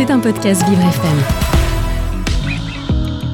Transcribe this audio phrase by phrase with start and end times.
[0.00, 1.18] C'est un podcast Vivre FM.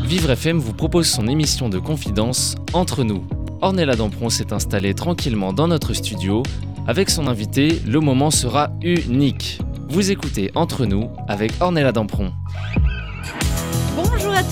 [0.05, 3.25] Vivre FM vous propose son émission de confidence Entre nous.
[3.61, 6.43] Ornella Dampron s'est installée tranquillement dans notre studio.
[6.89, 9.61] Avec son invité, le moment sera unique.
[9.91, 12.33] Vous écoutez Entre nous avec Ornella Dampron.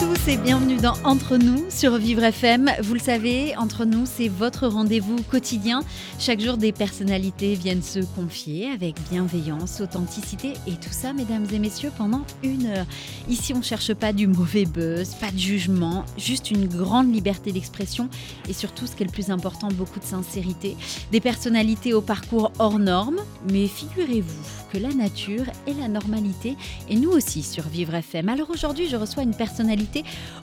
[0.01, 2.69] Tous et bienvenue dans Entre nous sur Vivre FM.
[2.83, 5.83] Vous le savez, Entre nous, c'est votre rendez-vous quotidien.
[6.19, 11.61] Chaque jour, des personnalités viennent se confier avec bienveillance, authenticité et tout ça, mesdames et
[11.61, 12.87] messieurs, pendant une heure.
[13.29, 17.53] Ici, on ne cherche pas du mauvais buzz, pas de jugement, juste une grande liberté
[17.53, 18.09] d'expression
[18.49, 20.77] et surtout, ce qui est le plus important, beaucoup de sincérité.
[21.13, 26.57] Des personnalités au parcours hors normes, mais figurez-vous que la nature est la normalité
[26.89, 28.29] et nous aussi sur Vivre FM.
[28.29, 29.84] Alors aujourd'hui, je reçois une personnalité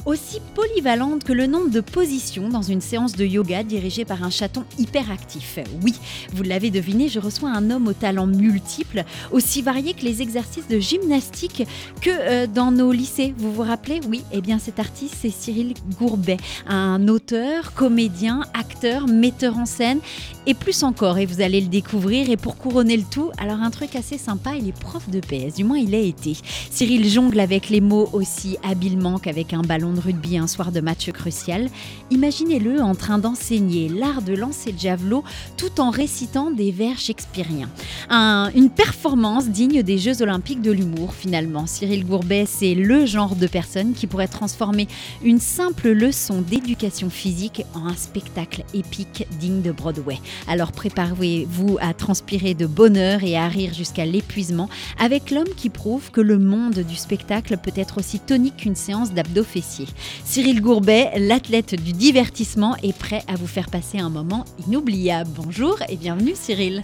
[0.05, 4.29] aussi polyvalente que le nombre de positions dans une séance de yoga dirigée par un
[4.29, 5.59] chaton hyperactif.
[5.83, 5.93] Oui,
[6.33, 10.67] vous l'avez deviné, je reçois un homme aux talents multiples, aussi varié que les exercices
[10.67, 11.63] de gymnastique
[12.01, 13.33] que euh, dans nos lycées.
[13.37, 13.99] Vous vous rappelez?
[14.09, 16.37] Oui, eh bien cet artiste, c'est Cyril Gourbet,
[16.67, 19.99] un auteur, comédien, acteur, metteur en scène
[20.45, 21.17] et plus encore.
[21.17, 22.29] Et vous allez le découvrir.
[22.29, 25.55] Et pour couronner le tout, alors un truc assez sympa, il est prof de PS,
[25.55, 26.37] du moins il a été.
[26.69, 30.81] Cyril jongle avec les mots aussi habilement qu'avec un ballon de rugby un soir de
[30.81, 31.69] match crucial.
[32.09, 35.23] Imaginez-le en train d'enseigner l'art de lancer le javelot
[35.57, 37.69] tout en récitant des vers shakespeariens.
[38.09, 41.67] Un- une performance digne des Jeux Olympiques de l'humour finalement.
[41.67, 44.87] Cyril Gourbet, c'est le genre de personne qui pourrait transformer
[45.23, 50.19] une simple leçon d'éducation physique en un spectacle épique digne de Broadway.
[50.47, 56.11] Alors préparez-vous à transpirer de bonheur et à rire jusqu'à l'épuisement avec l'homme qui prouve
[56.11, 59.87] que le monde du spectacle peut être aussi tonique qu'une séance d'abdos fessiers.
[60.23, 65.29] Cyril Gourbet, l'athlète du divertissement, est prêt à vous faire passer un moment inoubliable.
[65.35, 66.81] Bonjour et bienvenue Cyril.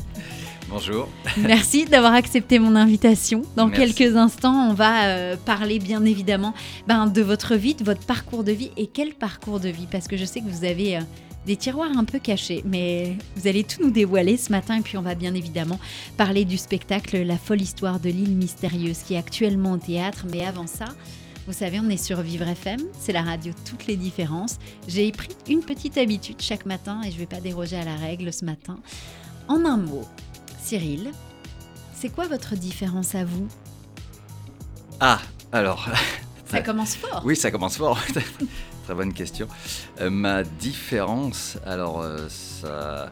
[0.69, 1.07] Bonjour.
[1.37, 3.43] Merci d'avoir accepté mon invitation.
[3.55, 3.93] Dans Merci.
[3.93, 6.53] quelques instants, on va euh, parler bien évidemment
[6.87, 8.71] ben, de votre vie, de votre parcours de vie.
[8.75, 9.87] Et quel parcours de vie?
[9.89, 11.01] Parce que je sais que vous avez euh,
[11.45, 14.77] des tiroirs un peu cachés, mais vous allez tout nous dévoiler ce matin.
[14.77, 15.79] Et puis on va bien évidemment
[16.17, 20.25] parler du spectacle La folle histoire de l'île mystérieuse qui est actuellement au théâtre.
[20.29, 20.85] Mais avant ça,
[21.47, 24.57] vous savez, on est sur Vivre FM, c'est la radio Toutes les différences.
[24.85, 27.95] J'ai pris une petite habitude chaque matin et je ne vais pas déroger à la
[27.95, 28.77] règle ce matin.
[29.47, 30.05] En un mot,
[30.61, 31.11] Cyril,
[31.93, 33.47] c'est quoi votre différence à vous?
[34.99, 35.19] Ah,
[35.53, 35.87] alors,
[36.51, 37.21] Ça commence fort.
[37.23, 37.97] oui, ça commence fort.
[38.83, 39.47] Très bonne question.
[40.01, 43.09] Euh, ma différence, alors, euh, ça,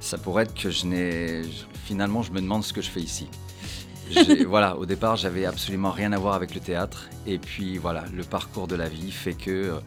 [0.00, 1.42] ça pourrait être que je n'ai.
[1.84, 3.28] Finalement, je me demande ce que je fais ici.
[4.46, 7.08] Voilà, au départ, j'avais absolument rien à voir avec le théâtre.
[7.26, 9.50] Et puis, voilà, le parcours de la vie fait que.
[9.50, 9.80] euh,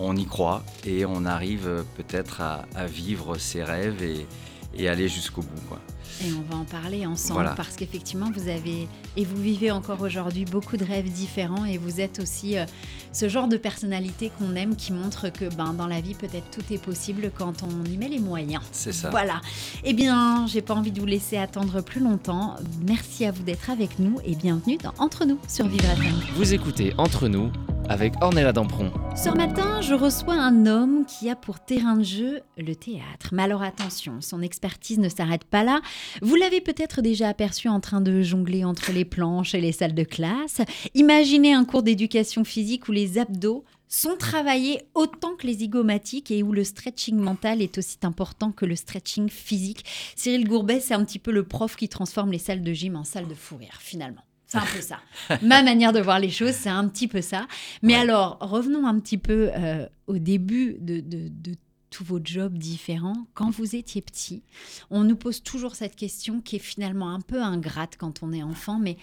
[0.00, 5.42] on y croit et on arrive euh, peut-être à, vivre ses rêves et, aller jusqu'au
[5.42, 5.76] bout.
[6.22, 7.54] Et on va en parler ensemble Voilà.
[7.54, 12.00] parce qu'effectivement, vous avez et vous vivez encore aujourd'hui beaucoup de rêves différents et vous
[12.00, 12.66] êtes aussi euh,
[13.12, 16.62] ce genre de personnalité qu'on aime qui montre que ben, dans la vie, peut-être tout
[16.72, 18.62] est possible quand on y met les moyens.
[18.72, 19.08] C'est ça.
[19.10, 19.40] Voilà.
[19.82, 22.56] Eh bien, j'ai pas envie de vous laisser attendre plus longtemps.
[22.86, 26.14] Merci à vous d'être avec nous et bienvenue dans Entre nous sur Vivre FM.
[26.36, 27.50] Vous écoutez Entre nous
[27.90, 28.92] avec Ornella Dampron.
[29.16, 33.30] Ce matin, je reçois un homme qui a pour terrain de jeu le théâtre.
[33.32, 35.80] Mais alors attention, son expertise ne s'arrête pas là.
[36.22, 39.96] Vous l'avez peut-être déjà aperçu en train de jongler entre les planches et les salles
[39.96, 40.60] de classe.
[40.94, 46.44] Imaginez un cours d'éducation physique où les abdos sont travaillés autant que les zygomatiques et
[46.44, 49.84] où le stretching mental est aussi important que le stretching physique.
[50.14, 53.02] Cyril Gourbet, c'est un petit peu le prof qui transforme les salles de gym en
[53.02, 54.22] salles de fou rire, finalement.
[54.50, 55.00] C'est un peu ça.
[55.42, 57.46] Ma manière de voir les choses, c'est un petit peu ça.
[57.82, 58.00] Mais Ouais.
[58.00, 61.54] alors, revenons un petit peu euh, au début de, de- de
[61.90, 63.26] tous vos jobs différents.
[63.34, 64.42] Quand vous étiez petit,
[64.90, 68.42] on nous pose toujours cette question qui est finalement un peu ingrate quand on est
[68.42, 68.96] enfant, mais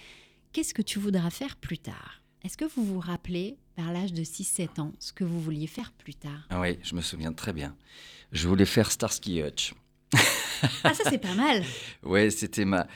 [0.52, 2.22] qu'est-ce que tu voudras faire plus tard?
[2.44, 5.92] Est-ce que vous vous rappelez, vers l'âge de 6-7 ans, ce que vous vouliez faire
[5.92, 6.46] plus tard?
[6.50, 7.74] Ah oui, je me souviens très bien.
[8.32, 9.72] Je voulais faire Starsky Hutch.
[10.84, 11.62] Ah, ça c'est pas mal
[12.02, 12.86] Ouais, c'était ma.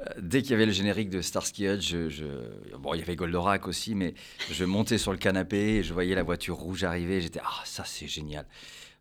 [0.00, 3.02] Euh, Dès qu'il y avait le générique de Starsky Hutch, je, je- bon, il y
[3.02, 4.14] avait Goldorak aussi, mais
[4.50, 7.20] je montais sur le canapé et je voyais la voiture rouge arriver.
[7.20, 8.46] J'étais ah ça c'est génial.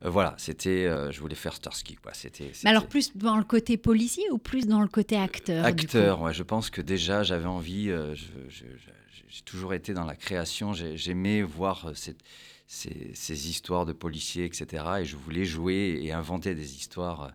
[0.03, 2.13] Euh, voilà, c'était, euh, je voulais faire Starsky quoi.
[2.13, 2.51] C'était.
[2.63, 6.21] Mais alors, plus dans le côté policier ou plus dans le côté acteur acteur.
[6.21, 7.89] Ouais, je pense que déjà j'avais envie.
[7.89, 8.13] euh,
[8.49, 10.73] j'ai toujours été dans la création.
[10.73, 12.21] j'ai- J'aimais voir cette-
[12.67, 14.83] ces, ces histoires de policiers, etc.
[15.01, 17.31] Et je voulais jouer et inventer des histoires.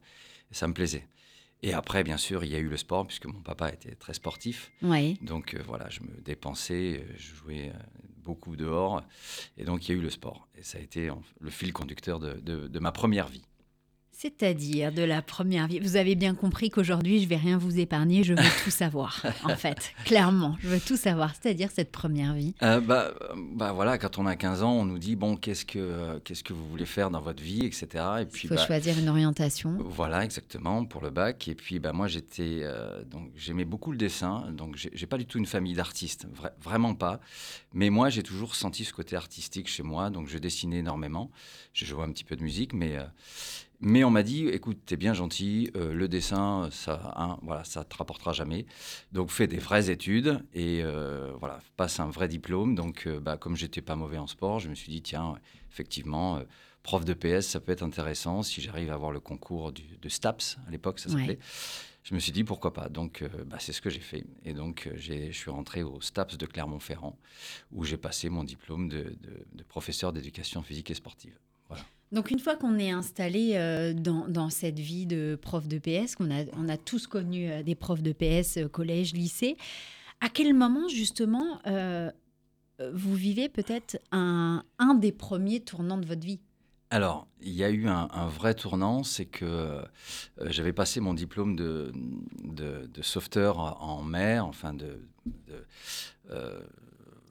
[0.52, 1.06] ça me plaisait.
[1.62, 4.14] Et après, bien sûr, il y a eu le sport, puisque mon papa était très
[4.14, 4.70] sportif.
[5.22, 7.78] Donc euh, voilà, je me dépensais, euh, je jouais euh,
[8.24, 9.02] beaucoup dehors.
[9.58, 10.48] Et donc il y a eu le sport.
[10.56, 11.10] Et ça a été
[11.40, 13.42] le fil conducteur de, de- de ma première vie.
[14.20, 15.78] C'est-à-dire de la première vie.
[15.78, 19.56] Vous avez bien compris qu'aujourd'hui, je vais rien vous épargner, je veux tout savoir, en
[19.56, 19.94] fait.
[20.05, 21.32] Clairement, je veux tout savoir.
[21.34, 22.52] C'est-à-dire cette première vie.
[22.62, 23.14] Euh, bah,
[23.55, 26.52] bah voilà, quand on a 15 ans, on nous dit bon, qu'est-ce que qu'est-ce que
[26.52, 27.87] vous voulez faire dans votre vie, etc.
[28.20, 29.78] Et puis, il faut bah, choisir une orientation.
[29.81, 31.49] Voilà, exactement, pour le bac.
[31.49, 34.50] Et puis, bah, moi, j'étais euh, donc j'aimais beaucoup le dessin.
[34.52, 36.26] Donc, j'ai pas du tout une famille d'artistes,
[36.62, 37.20] vraiment pas.
[37.72, 40.11] Mais moi, j'ai toujours senti ce côté artistique chez moi.
[40.11, 41.31] Donc, je dessinais énormément.
[41.72, 43.05] Je jouais un petit peu de musique, mais euh,
[43.82, 47.82] mais on m'a dit, écoute, t'es bien gentil, euh, le dessin, ça, hein, voilà, ça
[47.82, 48.67] te rapportera jamais.
[49.12, 52.75] Donc fais des vraies études et euh, voilà, passe un vrai diplôme.
[52.75, 55.37] Donc, euh, bah, comme j'étais pas mauvais en sport, je me suis dit, tiens,
[55.73, 56.43] effectivement,
[56.82, 60.59] prof de PS, ça peut être intéressant si j'arrive à avoir le concours de STAPS
[60.69, 61.38] à l'époque, ça s'appelait.
[62.03, 62.88] Je me suis dit pourquoi pas.
[62.88, 64.25] Donc, bah, c'est ce que j'ai fait.
[64.44, 67.19] Et donc, je suis rentré au STAPS de Clermont-Ferrand,
[67.73, 69.17] où j'ai passé mon diplôme de,
[69.53, 71.38] de professeur d'éducation physique et sportive.
[72.12, 76.30] Donc une fois qu'on est installé euh, dans, cette vie de prof de PS, qu'on
[76.30, 79.56] a, on a tous connu euh, des profs de PS, euh, collège, lycée,
[80.20, 81.60] à quel moment justement
[82.92, 84.64] vous vivez peut-être un,
[84.98, 86.40] des premiers tournants de votre vie?
[86.90, 89.80] Alors, il y a eu un, vrai tournant, c'est que
[90.44, 91.90] j'avais passé mon diplôme de,
[92.44, 95.00] de, sauveteur en mer, enfin de,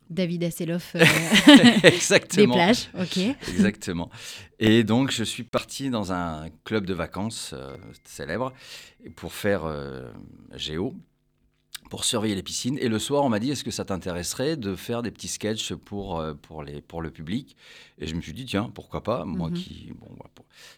[0.09, 1.00] David Asseloff euh,
[2.35, 2.89] des plages.
[3.00, 3.17] Ok.
[3.47, 4.09] Exactement.
[4.59, 8.53] Et donc, je suis parti dans un club de vacances euh, célèbre
[9.15, 10.11] pour faire euh,
[10.56, 10.94] géo
[11.89, 12.77] pour surveiller les piscines.
[12.80, 15.74] Et le soir, on m'a dit, est-ce que ça t'intéresserait de faire des petits sketchs
[15.74, 17.56] pour, euh, pour, les, pour le public?
[17.97, 19.25] Et je me suis dit, tiens, pourquoi pas?
[19.25, 19.56] Moi mhm.
[19.56, 19.91] qui...
[20.00, 20.07] Bon,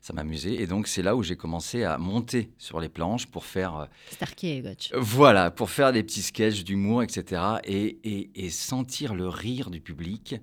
[0.02, 0.56] ça m'amusait.
[0.56, 3.76] Et donc, c'est là où j'ai commencé à monter sur les planches pour faire...
[3.76, 4.64] Euh, Starkey et
[4.98, 7.42] Voilà, pour faire des petits sketchs d'humour, etc.
[7.64, 10.36] Et, et, et, sentir le rire du public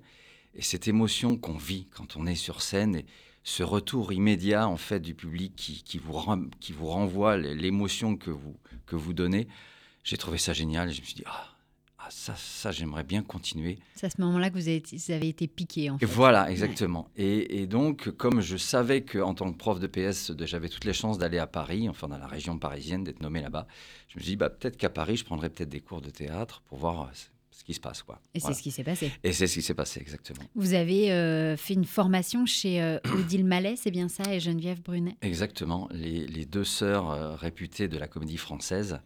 [0.55, 2.95] et cette émotion qu'on vit quand on est sur scène.
[2.95, 3.05] Et,
[3.43, 6.19] ce retour immédiat en fait du public qui, qui vous,
[6.59, 8.55] qui vous renvoie l'émotion que vous,
[8.85, 9.47] que vous donnez,
[10.03, 10.89] j'ai trouvé ça génial.
[10.89, 11.47] Et je me suis dit, ah,
[11.99, 13.79] ah ça, ça j'aimerais bien continuer.
[13.95, 16.05] C'est à ce moment-là que vous avez, vous avez été piqué, en fait.
[16.05, 17.09] Et voilà, exactement.
[17.15, 20.93] Et, et, donc, comme je savais qu'en tant que prof de PS, j'avais toutes les
[20.93, 23.67] chances d'aller à Paris, enfin dans la région parisienne, d'être nommé là-bas,
[24.07, 26.61] je me suis dit, bah, peut-être qu'à Paris, je prendrais peut-être des cours de théâtre
[26.67, 27.11] pour voir euh,
[27.59, 28.03] ce qui se passe.
[28.03, 28.21] Quoi.
[28.33, 29.11] Et c'est ce qui s'est passé.
[29.21, 30.39] Et c'est ce qui s'est passé, exactement.
[30.55, 34.81] Vous avez euh, fait une formation chez euh, Odile Mallet, c'est bien ça, et Geneviève
[34.81, 35.17] Brunet?
[35.21, 38.99] Exactement, les, les deux sœurs euh, réputées de la comédie française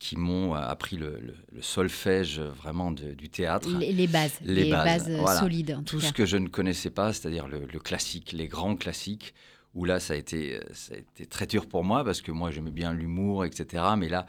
[0.00, 1.20] qui m'ont appris le,
[1.52, 3.68] le, solfège vraiment du théâtre.
[3.78, 5.08] Les, bases, les, bases,
[5.38, 5.78] solides.
[5.86, 9.34] tout, ce que je ne connaissais pas, c'est-à-dire le, classique, les grands classiques
[9.74, 12.50] où là, ça a, été, ça a été très dur pour moi parce que moi,
[12.50, 13.84] j'aimais bien l'humour, etc.
[13.96, 14.26] Mais là,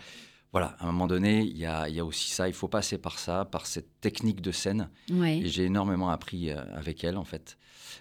[0.55, 2.47] voilà, à un moment donné, il y a, aussi ça.
[2.47, 4.89] Il faut passer par ça, par cette technique de scène.
[5.43, 7.57] Et j'ai énormément appris euh, avec elle, en fait,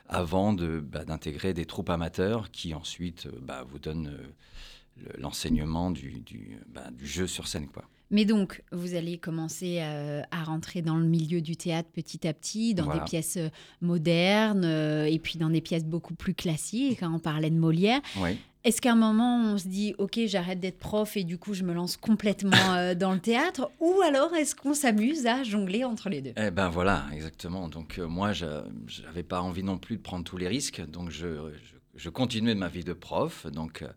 [0.06, 5.90] avant de, bah, d'intégrer des troupes amateurs qui ensuite euh, bah, vous donnent euh, l'enseignement
[5.90, 6.22] du,
[6.68, 7.66] bah, du, jeu sur scène.
[7.66, 7.82] Quoi.
[8.10, 12.74] Mais donc, vous allez commencer à, rentrer dans le milieu du théâtre petit à petit,
[12.74, 13.38] dans des pièces
[13.80, 17.02] modernes, et puis dans des pièces beaucoup plus classiques.
[17.02, 18.00] Hein, on parlait de Molière.
[18.18, 18.38] Oui.
[18.64, 21.64] Est-ce qu'à un moment, on se dit, OK, j'arrête d'être prof et du coup, je
[21.64, 26.08] me lance complètement euh, dans le théâtre Ou alors, est-ce qu'on s'amuse à jongler entre
[26.08, 26.32] les deux?
[26.38, 27.68] Eh ben voilà, exactement.
[27.68, 28.46] Donc, euh, moi, je
[29.04, 30.80] n'avais pas envie non plus de prendre tous les risques.
[30.88, 31.52] Donc, je,
[31.94, 33.46] je, continuais ma vie de prof.
[33.48, 33.88] Donc, euh,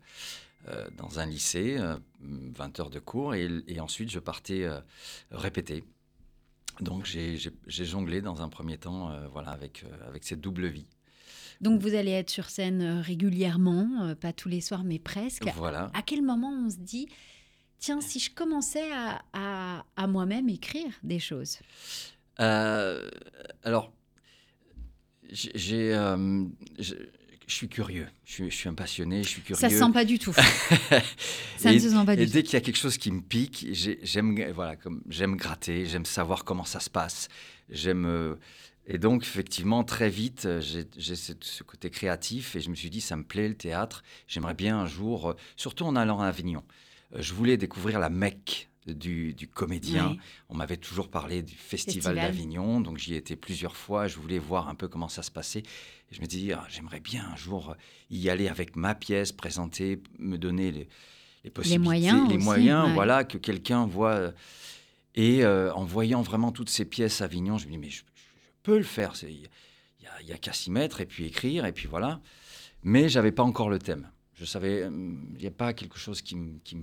[0.96, 1.78] dans un lycée,
[2.20, 3.34] 20 heures de cours.
[3.34, 4.66] Et, et ensuite, je partais
[5.30, 5.84] répéter.
[6.80, 10.86] Donc, j'ai jonglé dans un premier temps voilà, avec, avec cette double vie.
[11.60, 15.44] Donc vous allez être sur scène euh, régulièrement, euh, pas tous les soirs, mais presque.
[15.56, 15.90] Voilà.
[15.94, 17.08] À quel moment on se dit,
[17.78, 21.58] tiens, si je commençais à, à, moi-même écrire des choses?
[22.40, 23.08] Euh,
[23.64, 23.92] Alors,
[25.30, 25.92] j'ai,
[27.48, 29.60] je, suis curieux, je suis, je suis, un passionné, je suis curieux.
[29.60, 30.32] Ça se sent pas du tout.
[31.56, 32.30] Ça ne se sent pas du tout.
[32.30, 35.86] Et dès qu'il y a quelque chose qui me pique, j'aime voilà, comme j'aime gratter,
[35.86, 37.28] j'aime savoir comment ça se passe,
[37.70, 38.36] j'aime
[38.90, 43.02] et donc, effectivement, très vite, euh, j'ai ce côté créatif et je me suis dit,
[43.02, 44.02] ça me plaît le théâtre.
[44.26, 46.64] J'aimerais bien un jour, euh, surtout en allant à Avignon,
[47.14, 50.16] euh, je voulais découvrir la Mecque du, comédien.
[50.48, 54.06] On m'avait toujours parlé du Festival, d'Avignon, donc j'y étais plusieurs fois.
[54.06, 55.60] Je voulais voir un peu comment ça se passait.
[56.10, 57.76] Et je me dis, ah, j'aimerais bien un jour
[58.10, 60.88] y aller avec ma pièce, présenter, me donner les,
[61.44, 64.32] les possibilités, les moyens, les moyens voilà, que quelqu'un voit.
[65.14, 68.02] Et en voyant vraiment toutes ces pièces à Avignon, je me dis, mais je,
[68.76, 69.14] le faire.
[69.22, 69.48] Il
[70.26, 72.20] n'y a, qu'à s'y mettre et puis écrire, et puis voilà.
[72.82, 74.10] Mais j'avais pas encore le thème.
[74.34, 76.78] Je savais, il n'y a pas quelque chose qui, qui,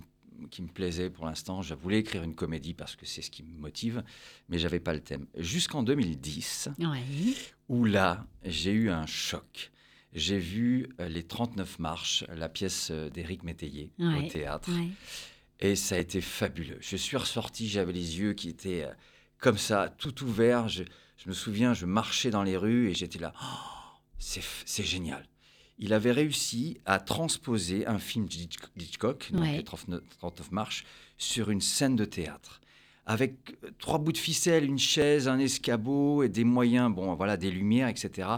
[0.52, 1.62] qui me plaisait pour l'instant.
[1.62, 4.04] Je voulais écrire une comédie parce que c'est ce qui me motive,
[4.50, 5.26] mais j'avais pas le thème.
[5.38, 6.70] Jusqu'en 2010,
[7.70, 9.72] où là, j'ai eu un choc.
[10.14, 14.72] j'ai vu euh, les 39 marches, la pièce euh, d'Éric Métayer Ouais, au théâtre.
[14.72, 14.90] Ouais.
[15.60, 16.78] Et ça a été fabuleux.
[16.82, 18.94] Je suis ressorti, j'avais les yeux qui étaient euh,
[19.40, 20.68] comme ça, tout ouverts.
[20.70, 20.84] Je,
[21.18, 23.34] je me souviens, je marchais dans les rues et j'étais là.
[23.42, 25.26] Oh, c'est génial.
[25.78, 29.58] Il avait réussi à transposer un film d'Hitch- d'Hitchcock, donc Ouais.
[29.58, 30.86] les 39, 39 marches,
[31.18, 32.62] sur une scène de théâtre.
[33.06, 37.38] Avec euh, trois bouts de ficelle, une chaise, un escabeau et des moyens, bon, voilà,
[37.38, 38.30] des lumières, etc.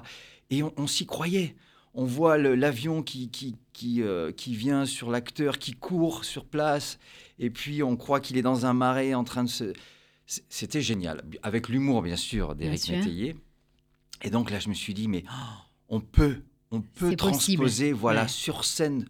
[0.49, 1.55] Et on, on s'y croyait.
[1.93, 6.99] On voit l'avion qui, qui, qui, euh, qui vient sur l'acteur, qui court sur place,
[7.39, 9.73] et puis on croit qu'il est dans un marais en train de se...
[10.25, 12.89] C'était génial, avec l'humour bien sûr d'Éric.
[12.89, 13.35] Métayer.
[14.23, 15.33] Et donc là, je me suis dit, mais oh,
[15.89, 16.41] on peut,
[16.71, 17.15] on peut possible.
[17.17, 18.27] transposer, voilà, Ouais.
[18.27, 19.07] sur scène,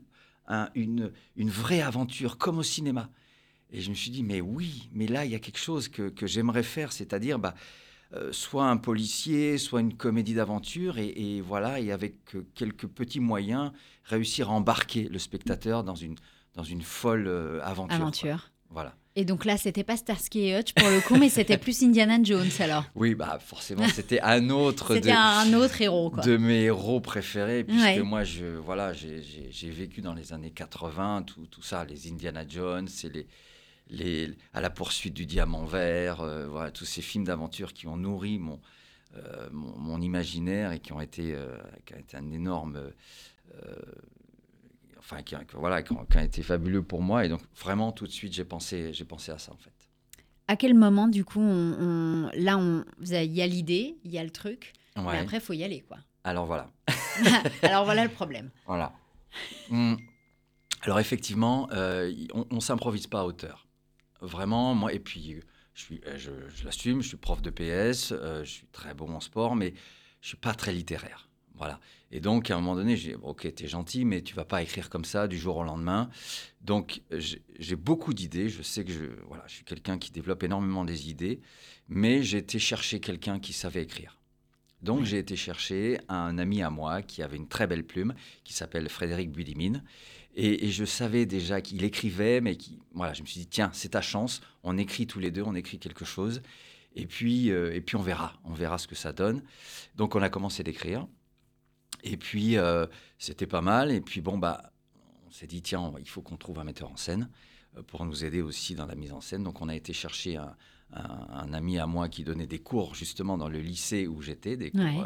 [0.48, 3.10] un- une, une vraie aventure, comme au cinéma.
[3.72, 6.10] Et je me suis dit, mais oui, mais là, il y a quelque chose que,
[6.10, 7.54] que j'aimerais faire, c'est-à-dire bah,
[8.14, 12.88] euh, soit un policier, soit une comédie d'aventure, et, et voilà, et avec euh, quelques
[12.88, 13.72] petits moyens,
[14.06, 16.16] réussir à embarquer le spectateur dans une,
[16.54, 17.98] dans une folle euh, aventure.
[17.98, 18.06] quoi.
[18.06, 18.52] Aventure.
[18.70, 18.96] Voilà.
[19.20, 22.20] Et donc là, c'était pas Starsky et Hutch pour le coup, mais c'était plus Indiana
[22.22, 22.86] Jones alors.
[22.94, 26.22] Oui, bah forcément, c'était un autre C'était de, un autre héros, quoi.
[26.24, 28.00] de mes héros préférés, puisque Ouais.
[28.04, 29.24] moi, je, voilà, j'ai-
[29.72, 33.28] vécu dans les années 80, tout, tout ça, les Indiana Jones, et les,
[33.90, 37.98] les, à la poursuite du diamant vert, euh, voilà, tous ces films d'aventure qui ont
[37.98, 38.60] nourri mon,
[39.16, 41.58] euh, mon, mon imaginaire et qui ont été, euh,
[41.88, 42.80] qui ont été un énorme...
[45.10, 47.26] enfin, qui, voilà, qui ont, qui ont été fabuleux pour moi.
[47.26, 49.72] Et donc, vraiment, tout de suite, j'ai pensé, j'ai pensé à ça, en fait.
[50.50, 52.60] À quel moment, du coup, on, on- là,
[53.24, 55.18] il y a l'idée, il y a le truc, mais Ouais.
[55.20, 55.98] après, il faut y aller, quoi.
[56.24, 56.70] Alors, voilà.
[57.64, 58.50] Alors voilà le problème.
[58.66, 58.94] Voilà.
[59.70, 59.96] Hmm.
[60.82, 63.68] Alors effectivement, euh, on, on s'improvise pas à hauteur.
[64.22, 65.42] Vraiment, moi, et puis
[65.74, 68.94] je, suis, euh, je, je l'assume, je suis prof de PS, euh, je suis très
[68.94, 69.74] bon en sport, mais
[70.22, 71.30] je suis pas très littéraire.
[71.58, 71.80] Voilà.
[72.12, 74.62] Et donc, à un moment donné, j'ai dit, ok, t'es gentil, mais tu vas pas
[74.62, 76.10] écrire comme ça du jour au lendemain.
[76.62, 78.48] Donc, j'ai beaucoup d'idées.
[78.50, 81.42] Je sais que je, voilà, je suis quelqu'un qui développe énormément des idées,
[81.90, 84.18] mais j'ai été chercher quelqu'un qui savait écrire.
[84.84, 88.54] Donc, j'ai été chercher un ami à moi qui avait une très belle plume, qui
[88.54, 89.84] s'appelle Frédéric Budimine.
[90.36, 93.72] Et, et je savais déjà qu'il écrivait, mais qui, voilà, je me suis dit, tiens,
[93.74, 96.44] c'est ta chance, on écrit tous les deux, on écrit quelque chose,
[96.98, 99.44] et puis, euh, et puis on verra, on verra ce que ça donne.
[99.96, 101.08] Donc on a commencé d'écrire,
[102.04, 102.86] et puis euh,
[103.18, 104.72] c'était pas mal, et puis bon, bah,
[105.28, 107.30] on s'est dit, tiens, il faut qu'on trouve un metteur en scène
[107.78, 109.44] euh, pour nous aider aussi dans la mise en scène.
[109.44, 110.56] Donc on a été chercher un,
[110.94, 114.56] un- un ami à moi qui donnait des cours justement dans le lycée où j'étais,
[114.58, 115.04] des cours Ouais.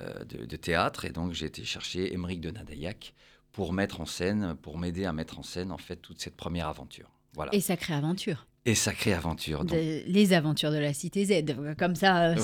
[0.00, 3.14] euh, de, de théâtre, et donc j'ai été chercher Émeric de Nadaillac
[3.52, 6.68] pour mettre en scène, pour m'aider à mettre en scène en fait toute cette première
[6.68, 7.10] aventure.
[7.34, 7.54] Voilà.
[7.54, 8.46] Et sacrée aventure.
[8.64, 9.64] Et sacrée aventure.
[9.64, 11.76] Donc, De- les aventures de la Cité Z.
[11.78, 12.36] Comme ça,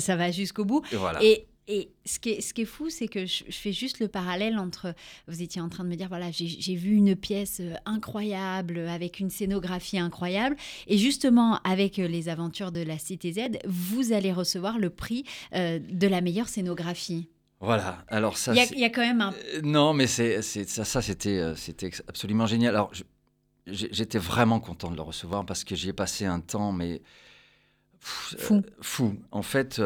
[0.00, 0.82] ça va jusqu'au bout.
[0.92, 1.22] voilà.
[1.24, 4.00] Et, et ce, qui est, ce qui est fou, c'est que je, je fais juste
[4.00, 4.94] le parallèle entre.
[5.28, 9.20] Vous étiez en train de me dire voilà, j'ai vu une pièce euh, incroyable, avec
[9.20, 10.56] une scénographie incroyable.
[10.88, 15.24] Et justement, avec euh, les aventures de la Cité Z, vous allez recevoir le prix
[15.54, 17.28] euh, de la meilleure scénographie.
[17.60, 18.04] Voilà.
[18.08, 18.52] Alors ça.
[18.54, 19.32] Il y, a, y quand même un.
[19.54, 21.40] Euh, Non, mais c'est ça, ça c'était
[22.08, 22.74] absolument génial.
[22.74, 22.90] Alors
[23.68, 27.00] j'étais vraiment content de le recevoir parce que j'y ai passé un temps, mais
[28.00, 28.54] pff, Fou.
[28.56, 29.16] euh, fou.
[29.30, 29.80] En fait,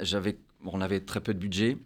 [0.00, 1.76] j'avais, on avait très peu de budget.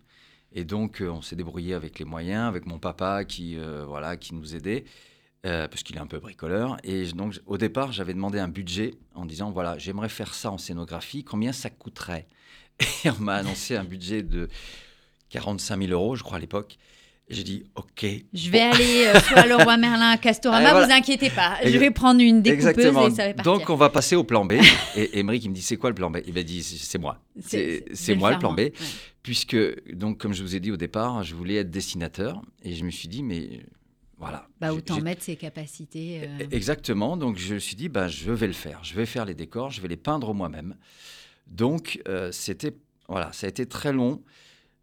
[0.52, 4.16] Et donc, euh, on s'est débrouillé avec les moyens, avec mon papa qui, euh, voilà,
[4.16, 4.84] qui nous aidait,
[5.46, 6.76] euh, parce qu'il est un peu bricoleur.
[6.84, 10.58] Et donc, au départ, j'avais demandé un budget en disant, voilà, j'aimerais faire ça en
[10.58, 12.28] scénographie, combien ça coûterait?
[13.04, 14.48] Et on m'a annoncé un budget de
[15.30, 16.78] 45 000 euros, je crois, à l'époque.
[17.30, 18.04] J'ai dit, OK.
[18.34, 20.86] Je vais aller euh, soit le roi Merlin à Castorama, voilà.
[20.86, 21.56] vous inquiétez pas.
[21.64, 23.08] Je vais prendre une découpeuse Exactement.
[23.08, 23.52] et ça va partir.
[23.52, 24.54] Donc, on va passer au plan B.
[24.96, 26.18] Et Émeric, il me dit, c'est quoi le plan B?
[26.26, 27.18] Il m'a dit, c'est moi.
[27.40, 28.58] C'est moi le plan B.
[28.58, 28.72] Ouais.
[29.22, 29.56] Puisque,
[29.94, 32.42] donc, comme je vous ai dit au départ, je voulais être dessinateur.
[32.62, 33.60] Et je me suis dit, mais
[34.18, 34.46] voilà.
[34.60, 36.20] Bah, autant mettre ses capacités.
[36.24, 37.16] euh, Exactement.
[37.16, 38.80] Donc, je me suis dit, bah, je vais le faire.
[38.82, 40.76] Je vais faire les décors, je vais les peindre moi-même.
[41.46, 42.74] Donc, euh, c'était,
[43.08, 44.22] voilà, ça a été très long.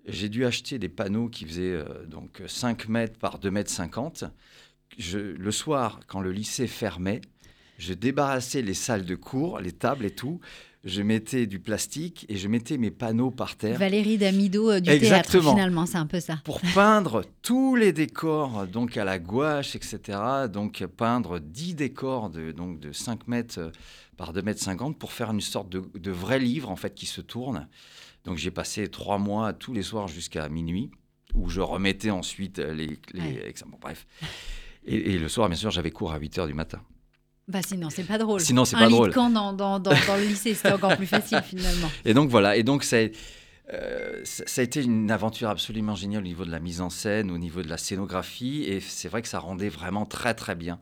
[0.07, 4.25] J'ai dû acheter des panneaux qui faisaient euh, donc 5 mètres par 2 mètres 50.
[4.97, 7.21] Je, le soir, quand le lycée fermait,
[7.77, 10.39] je débarrassais les salles de cours, les tables et tout.
[10.83, 14.89] Je mettais du plastique et je mettais mes panneaux par terre Valérie Damido euh, du
[14.89, 15.43] Exactement.
[15.43, 16.39] théâtre, finalement, c'est un peu ça.
[16.43, 19.99] pour peindre tous les décors, donc à la gouache, etc.
[20.51, 23.69] Donc peindre 10 décors de, donc de 5 mètres euh,
[24.17, 27.05] par 2 mètres 50 pour faire une sorte de, de vrai livre en fait qui
[27.05, 27.67] se tourne.
[28.25, 30.91] Donc j'ai passé trois mois tous les soirs jusqu'à minuit
[31.33, 33.43] où je remettais ensuite euh, les, les Ouais.
[33.49, 33.71] examens.
[33.71, 34.05] Bon, bref.
[34.85, 36.81] Et, et le soir, bien sûr, j'avais cours à 8 heures du matin.
[37.47, 38.39] Bah sinon, c'est pas drôle.
[38.41, 39.09] Sinon, c'est un pas lit drôle.
[39.09, 41.89] de camp dans, dans, dans, dans le lycée, c'était encore plus facile finalement.
[42.05, 46.25] Et donc voilà, et donc euh, ça, ça a été une aventure absolument géniale au
[46.25, 49.27] niveau de la mise en scène, au niveau de la scénographie, et c'est vrai que
[49.27, 50.79] ça rendait vraiment très très bien.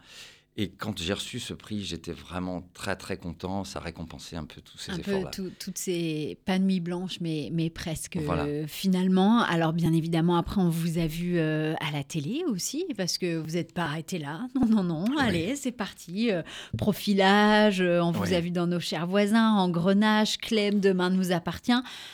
[0.62, 3.64] Et quand j'ai reçu ce prix, j'étais vraiment très très content.
[3.64, 5.30] Ça récompensait un peu tous ces un efforts-là.
[5.30, 8.44] peu tout- toutes ces pas nuits blanches, mais, mais presque Voilà.
[8.44, 9.40] euh, finalement.
[9.44, 13.38] Alors bien évidemment, après on vous a vu euh, à la télé aussi, parce que
[13.38, 14.48] vous n'êtes pas arrêté là.
[14.56, 15.18] Non, non, non.
[15.18, 16.30] Allez, c'est parti.
[16.30, 16.42] Euh,
[16.78, 18.36] profilage, on vous Oui.
[18.36, 21.72] a vu dans nos chers voisins, Engrenage, Clem, Demain nous appartient.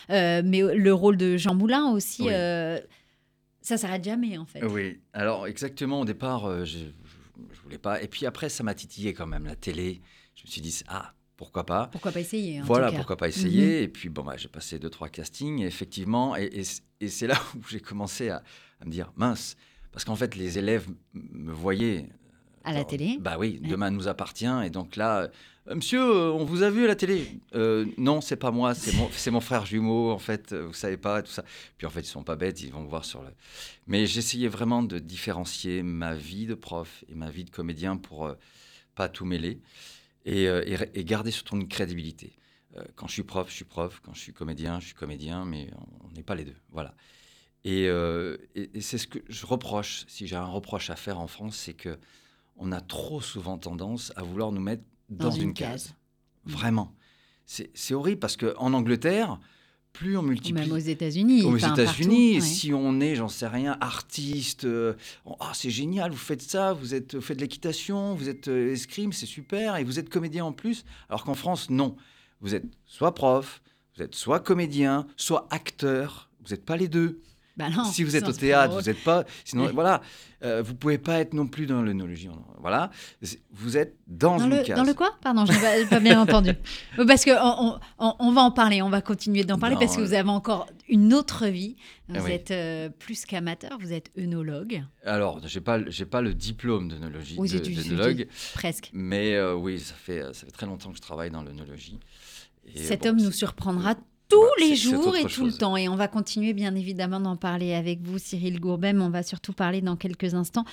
[0.09, 2.31] Mais le rôle de Jean Moulin aussi, Oui.
[3.61, 4.63] ça s'arrête jamais en fait.
[4.63, 6.77] Oui, alors exactement, au départ, je,
[7.51, 8.01] je, voulais pas.
[8.01, 10.01] Et puis après, ça m'a titillé quand même, la télé.
[10.35, 11.87] Je me suis dit, ah, pourquoi pas?
[11.91, 12.97] Pourquoi pas essayer en Voilà, tout cas.
[12.97, 13.77] pourquoi pas essayer.
[13.77, 13.83] Mhm.
[13.83, 16.35] Et puis, bon, bah, j'ai passé deux, trois castings, et effectivement.
[16.35, 16.63] Et,
[17.01, 18.43] et c'est là où j'ai commencé à,
[18.79, 19.55] à me dire, mince,
[19.91, 22.09] parce qu'en fait, les élèves me voyaient.
[22.65, 24.49] À la télé Bah oui, demain nous appartient.
[24.65, 25.29] Et donc là,
[25.67, 28.73] euh, monsieur, euh, on vous a vu à la télé Euh, Non, c'est pas moi,
[28.73, 31.43] c'est mon, frère jumeau, en fait, vous savez pas, tout ça.
[31.77, 33.29] Puis en fait, ils sont pas bêtes, ils vont voir sur le.
[33.87, 38.25] Mais j'essayais vraiment de différencier ma vie de prof et ma vie de comédien pour
[38.25, 38.33] euh,
[38.95, 39.59] pas tout mêler
[40.25, 42.33] et, euh, et re- et garder surtout une crédibilité.
[42.95, 44.01] Quand je suis prof, je suis prof.
[44.03, 45.69] Quand je suis comédien, je suis comédien, mais
[46.03, 46.57] on- n'est pas les deux.
[46.71, 46.93] Voilà.
[47.63, 47.87] Et
[48.81, 51.97] c'est ce que je reproche, si j'ai un reproche à faire en France, c'est que
[52.57, 55.87] on a trop souvent tendance à vouloir nous mettre dans, Dans une, une case.
[55.87, 55.95] case.
[56.45, 56.93] Vraiment.
[57.45, 59.39] C'est horrible parce qu'en Angleterre,
[59.93, 60.61] plus on multiplie.
[60.61, 61.43] même aux États-Unis.
[61.43, 62.41] Aux enfin, États-Unis, ouais.
[62.41, 64.93] si on est, j'en sais rien, artiste, euh,
[65.25, 68.47] oh, ah, c'est génial, vous faites ça, vous, êtes, vous faites de l'équitation, vous êtes
[68.47, 70.83] euh, escrime, c'est super, et vous êtes comédien en plus.
[71.07, 71.95] Alors qu'en France, non.
[72.41, 73.61] Vous êtes soit prof,
[73.95, 76.29] vous êtes soit comédien, soit acteur.
[76.43, 77.21] Vous n'êtes pas les deux.
[77.57, 79.23] Bah non, si vous êtes au théâtre, vous n'êtes pas.
[79.45, 79.71] Sinon, Oui.
[79.73, 80.01] voilà,
[80.43, 82.27] euh, vous pouvez pas être non plus dans l'œnologie.
[82.59, 82.91] Voilà,
[83.53, 84.75] vous êtes dans, Dans une le, case.
[84.77, 85.15] dans le quoi?
[85.21, 86.49] Pardon, je n'ai pas, pas bien entendu.
[86.99, 89.79] Euh, Parce que on, on- on va en parler, on va continuer d'en parler Non,
[89.81, 91.77] parce que euh, vous avez encore une autre vie.
[92.09, 92.31] Vous oui.
[92.33, 97.37] êtes euh, plus qu'amateur, vous êtes œnologue, Alors, j'ai pas, j'ai pas le diplôme d'œnologie,
[97.37, 98.89] d'œnologue, presque.
[98.93, 101.99] mais euh, oui, ça fait, ça fait très longtemps que je travaille dans l'œnologie.
[102.73, 103.95] Et, Cet bon, homme nous surprendra
[104.29, 105.77] tous Bah, les jours et tout le temps.
[105.77, 108.93] Et on va continuer bien évidemment d'en parler avec vous, Cyril Gourbet.
[108.93, 110.65] mais On va surtout parler dans quelques instants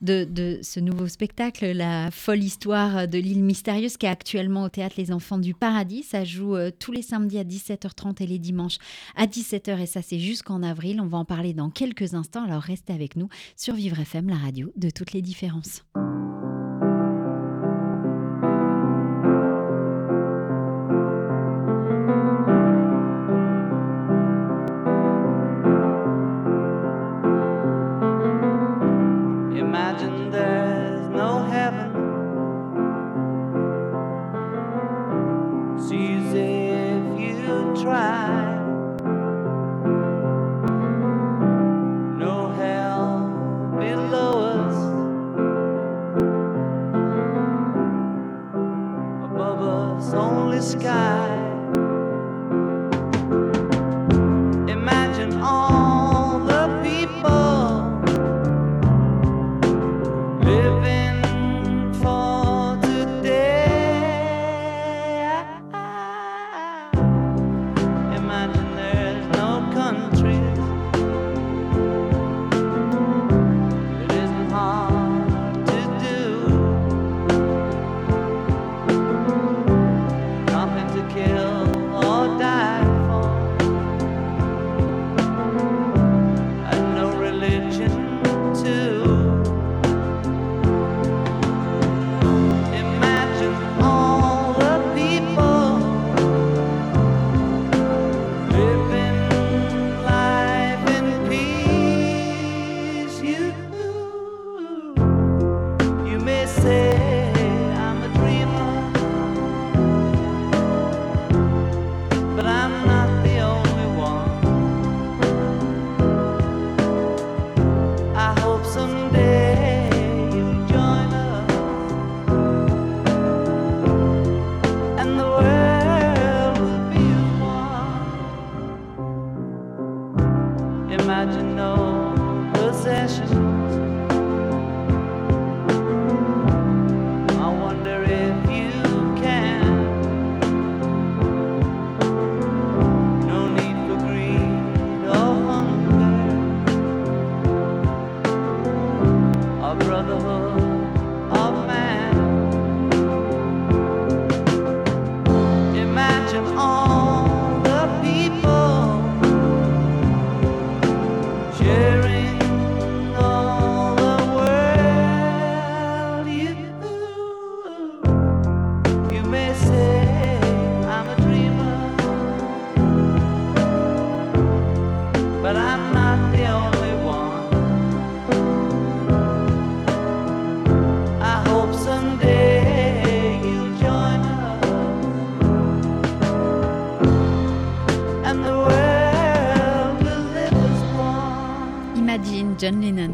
[0.00, 4.68] de, de ce nouveau spectacle, La folle histoire de l'île mystérieuse, qui est actuellement au
[4.68, 6.02] théâtre Les Enfants du Paradis.
[6.02, 8.78] Ça joue euh, tous les samedis à 17h30 et les dimanches
[9.16, 9.80] à 17h.
[9.80, 11.00] Et ça, c'est jusqu'en avril.
[11.00, 12.44] On va en parler dans quelques instants.
[12.44, 15.82] Alors restez avec nous sur Vivre FM, la radio de toutes les différences.
[50.72, 51.21] Sky.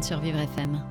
[0.01, 0.81] Sur Vivre FM.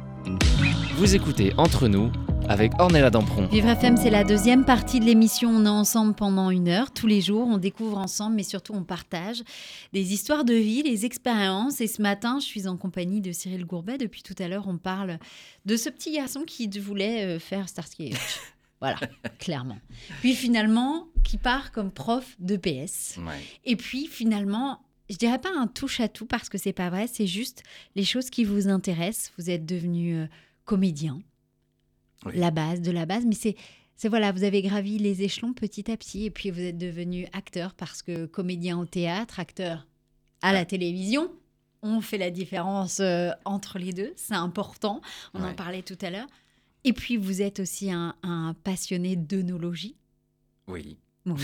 [0.97, 2.11] Vous écoutez Entre nous
[2.49, 3.47] avec Ornella Dampron.
[3.47, 5.51] Vivre FM, c'est la deuxième partie de l'émission.
[5.51, 7.47] On est ensemble pendant une heure, tous les jours.
[7.47, 9.43] On découvre ensemble, mais surtout on partage
[9.93, 11.81] des histoires de vie, des expériences.
[11.81, 13.99] Et ce matin, je suis en compagnie de Cyril Gourbet.
[13.99, 15.19] Depuis tout à l'heure, on parle
[15.65, 18.17] de ce petit garçon qui voulait euh, faire Starsky Hutch.
[18.81, 19.01] Voilà,
[19.41, 19.79] clairement.
[20.21, 23.17] Puis finalement, qui part comme prof de PS.
[23.19, 23.43] Ouais.
[23.65, 24.79] Et puis finalement,
[25.11, 27.63] je dirais pas un touche à tout parce que c'est pas vrai, c'est juste
[27.95, 29.33] les choses qui vous intéressent.
[29.39, 30.27] Vous êtes devenu euh,
[30.65, 31.21] comédien,
[32.27, 32.33] Oui.
[32.37, 33.57] la base de la base, mais c'est
[33.97, 37.27] c'est voilà, vous avez gravi les échelons petit à petit et puis vous êtes devenu
[37.33, 39.89] acteur parce que comédien au théâtre, acteur
[40.41, 41.33] à la télévision,
[41.83, 45.01] on fait la différence euh, entre les deux, c'est important.
[45.35, 46.29] On en parlait tout à l'heure.
[46.85, 49.97] Et puis vous êtes aussi un, un passionné d'œnologie.
[50.69, 50.97] Oui.
[51.27, 51.43] Oui,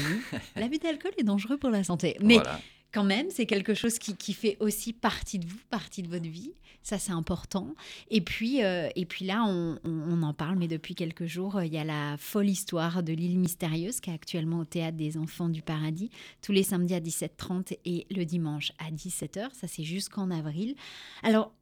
[0.57, 2.16] l'abus d'alcool est dangereux pour la santé.
[2.22, 2.61] Mais Voilà.
[2.95, 6.53] Quand même, c'est quelque chose qui, fait aussi partie de vous, partie de votre vie.
[6.85, 7.75] Ça, c'est important.
[8.09, 11.73] Et puis, euh, et puis là, on en parle, mais depuis quelques jours, euh, il
[11.73, 15.49] y a la folle histoire de l'île mystérieuse qui est actuellement au théâtre des Enfants
[15.49, 19.49] du Paradis, tous les samedis à 17h30 et le dimanche à 17h.
[19.55, 20.77] Ça, c'est jusqu'en avril.
[21.25, 21.53] Alors,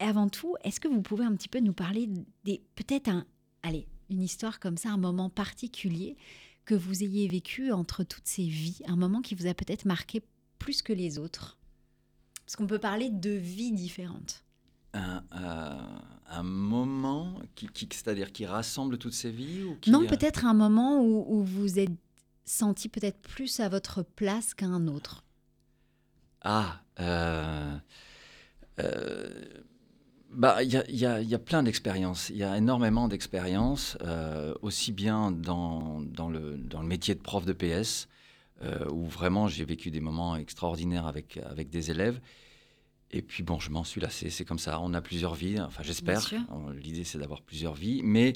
[0.00, 2.08] avant tout, est-ce que vous pouvez un petit peu nous parler
[2.42, 3.24] des peut-être un,
[3.62, 6.16] allez, une histoire comme ça, un moment particulier
[6.64, 10.22] que vous ayez vécu entre toutes ces vies, un moment qui vous a peut-être marqué
[10.62, 11.58] plus que les autres
[12.44, 14.44] Parce qu'on peut parler de vies différentes.
[14.94, 15.80] Un, euh,
[16.30, 20.44] un moment qui, qui- c'est-à-dire qui rassemble toutes ces vies ou qui, non, euh, peut-être
[20.44, 21.90] un moment où, où vous êtes
[22.44, 25.24] senti peut-être plus à votre place qu'à un autre.
[26.42, 27.76] Ah, euh,
[28.80, 29.44] euh,
[30.30, 32.30] bah, il y a, il y a- il y a plein d'expériences.
[32.30, 37.20] Il y a énormément d'expériences, euh, aussi bien dans, dans, le, dans le métier de
[37.20, 38.08] prof de PS,
[38.62, 42.20] euh, où vraiment j'ai vécu des moments extraordinaires avec, avec des élèves.
[43.10, 44.80] Et puis bon, je m'en suis lassé, c'est comme ça.
[44.80, 46.22] On a plusieurs vies, enfin j'espère.
[46.74, 48.00] L'idée c'est d'avoir plusieurs vies.
[48.02, 48.32] Mais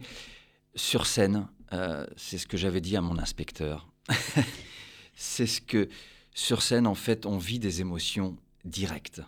[0.75, 3.89] sur scène, euh, c'est ce que j'avais dit à mon inspecteur.
[5.15, 5.89] c'est ce que
[6.37, 8.37] sur scène, en fait, on vit des émotions
[8.67, 9.23] directes.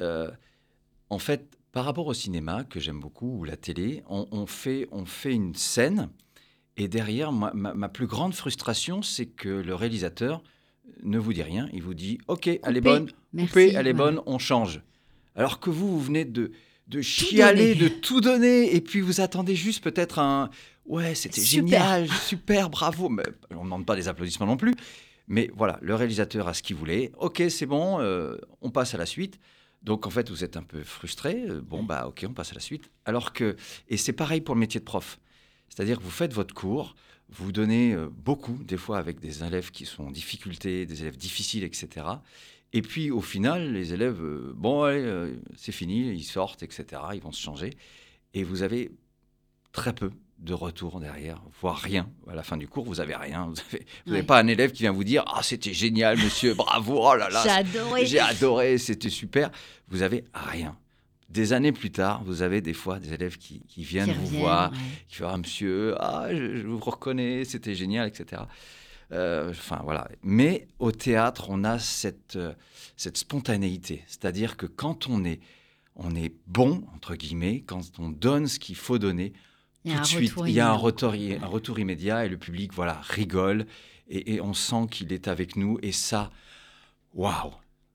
[0.00, 0.28] Euh,
[1.08, 4.88] en fait, par rapport au cinéma, que j'aime beaucoup, ou la télé, on, on fait,
[4.90, 6.10] on fait une scène,
[6.76, 10.42] et derrière, ma, ma plus grande frustration, c'est que le réalisateur
[11.02, 13.48] ne vous dit rien, il vous dit «Ok, elle est bonne, Merci.
[13.48, 14.80] coupez, elle est bonne, on change.»
[15.36, 16.52] Alors que vous, vous venez de,
[16.88, 17.88] de chialer, donner.
[17.90, 20.50] de tout donner, et puis vous attendez juste peut-être un
[20.86, 21.66] «Ouais, c'était Super.
[21.68, 24.74] génial, super, bravo!» Mais On ne demande pas des applaudissements non plus.
[25.28, 27.12] Mais voilà, le réalisateur a ce qu'il voulait.
[27.18, 29.38] Ok, c'est bon, euh, on passe à la suite.
[29.82, 31.44] Donc en fait, vous êtes un peu frustré.
[31.48, 32.90] Euh, Bon, bah ok, on passe à la suite.
[33.04, 33.56] Alors que,
[33.88, 35.18] et c'est pareil pour le métier de prof.
[35.74, 36.94] C'est-à-dire que vous faites votre cours,
[37.30, 41.16] vous donnez euh, beaucoup, des fois avec des élèves qui sont en difficulté, des élèves
[41.16, 41.88] difficiles, etc.
[42.74, 47.00] Et puis au final, les élèves, euh, bon, allez, euh, c'est fini, ils sortent, etc.
[47.14, 47.70] Ils vont se changer.
[48.34, 48.90] Et vous avez
[49.72, 52.10] très peu de retour derrière, voire rien.
[52.28, 53.46] À la fin du cours, vous avez rien.
[53.46, 53.54] Vous
[54.06, 54.26] n'avez Ouais.
[54.26, 57.42] pas un élève qui vient vous dire Ah, c'était génial, monsieur, bravo, oh là là,
[57.44, 58.06] J'ai adoré.
[58.06, 59.50] j'ai adoré, c'était super.
[59.88, 60.76] Vous avez rien.
[61.32, 64.24] Des années plus tard, vous avez des fois des élèves qui, qui viennent Qui vous
[64.26, 64.78] reviennent, voir, ouais.
[65.08, 68.42] qui font Ah, monsieur, ah, je, je vous reconnais, c'était génial, etc.
[69.12, 70.08] Euh, Enfin, voilà.
[70.22, 72.52] Mais au théâtre, on a cette, euh,
[72.96, 74.02] cette spontanéité.
[74.06, 75.40] C'est-à-dire que quand on est,
[75.96, 79.32] on est bon, entre guillemets, quand on donne ce qu'il faut donner,
[79.84, 80.84] Il y a tout un de suite, retour il y a un immédiat.
[80.86, 83.66] retour, un retour immédiat et le public, voilà, rigole
[84.08, 86.30] et, et on sent qu'il est avec nous et ça,
[87.14, 87.52] waouh,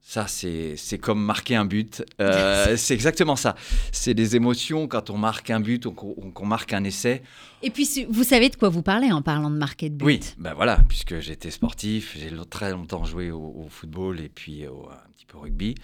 [0.10, 2.02] ça c'est comme marquer un but.
[2.22, 3.56] Euh, c'est exactement ça.
[3.92, 7.22] C'est des émotions quand on marque un but ou qu'on marque un essai.
[7.62, 10.06] Et puis, vous savez de quoi vous parlez en parlant de marquer de but?
[10.06, 14.66] Oui, ben voilà, puisque j'étais sportif, j'ai très longtemps joué au, au football et puis
[14.68, 15.76] au- un petit peu au rugby.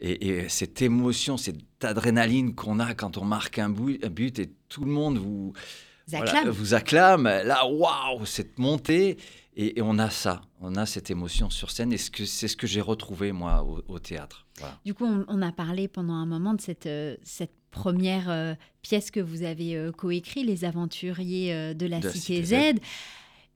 [0.00, 4.38] Et, et cette émotion, cette adrénaline qu'on a quand on marque un but, un but
[4.38, 6.48] et tout le monde vous, Vous voilà, acclame.
[6.50, 7.24] vous acclame.
[7.24, 9.16] Là, waouh, cette montée.
[9.54, 11.92] Et, et on a ça, on a cette émotion sur scène.
[11.92, 14.46] Et c'est ce que j'ai retrouvé, moi, au, au théâtre.
[14.58, 14.78] Voilà.
[14.84, 18.54] Du coup, on, on a parlé pendant un moment de cette, euh, cette première euh,
[18.82, 22.80] pièce que vous avez euh, coécrit, Les Aventuriers euh, de la De Cité Z.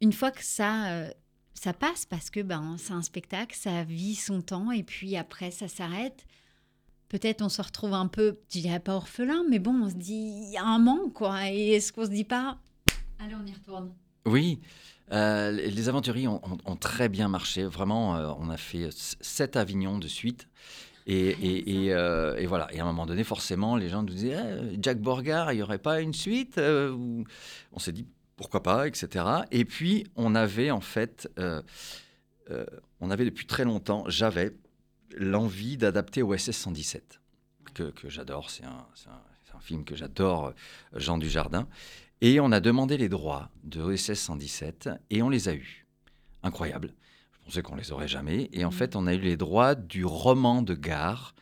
[0.02, 1.08] Une fois que ça,
[1.54, 5.50] ça passe, parce que ben, c'est un spectacle, ça vit son temps, et puis après,
[5.50, 6.26] ça s'arrête.
[7.08, 10.12] Peut-être on se retrouve un peu, je dirais pas orphelin, mais bon, on se dit,
[10.12, 11.50] il y a un manque, quoi.
[11.50, 12.58] Et est-ce qu'on se dit pas,
[13.18, 13.94] allez, on y retourne?
[14.26, 14.60] Oui,
[15.12, 17.64] euh, les aventuriers ont, ont- ont très bien marché.
[17.64, 20.48] Vraiment, euh, on a fait sept Avignon de suite.
[21.08, 22.66] Et, et- et, euh, et voilà.
[22.74, 24.36] Et à un moment donné, forcément, les gens nous disaient
[24.72, 27.24] Eh, Jack Borgard, il n'y aurait pas une suite On
[27.78, 29.24] s'est dit pourquoi pas, etc.
[29.52, 31.28] Et puis, on avait en fait,
[33.00, 34.54] on avait depuis très longtemps, j'avais
[35.16, 37.20] l'envie d'adapter OSS 117.
[37.74, 38.50] que, que j'adore.
[38.50, 39.20] C'est un, un-
[39.60, 40.52] film que j'adore,
[40.94, 41.66] Jean Dujardin.
[42.22, 45.86] Et on a demandé les droits de OSS 117 et on les a eus.
[46.42, 46.94] Incroyable.
[47.32, 48.48] Je pensais qu'on les aurait jamais.
[48.52, 51.34] Et en fait, on a eu les droits du roman de gare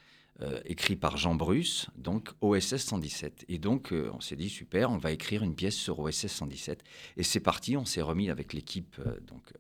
[0.43, 3.45] euh, écrit par Jean Bruce, donc OSS 117.
[3.49, 6.83] Et donc, euh, on s'est dit, super, on va écrire une pièce sur OSS 117.
[7.17, 9.53] Et c'est parti, on s'est remis avec l'équipe, euh, donc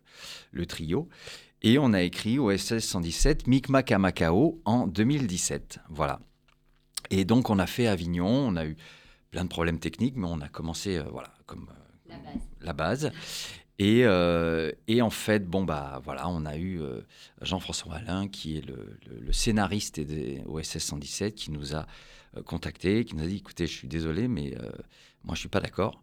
[0.50, 1.08] le trio.
[1.62, 5.78] Et on a écrit OSS 117, Micmac à Macao en 2017.
[5.90, 6.18] Voilà.
[7.10, 8.76] Et donc, on a fait Avignon, on a eu
[9.34, 12.12] plein de problèmes techniques, mais on a commencé, euh, voilà, comme euh,
[12.60, 13.10] la base.
[13.80, 17.00] Et, euh, et en fait, bon, bah voilà, on a eu euh,
[17.42, 21.84] Jean-François Alain, qui est le, le- le scénariste des OSS 117, qui nous a
[22.36, 24.54] euh, contactés, qui nous a dit écoutez, je suis désolé, mais
[25.24, 26.00] moi, je suis pas d'accord,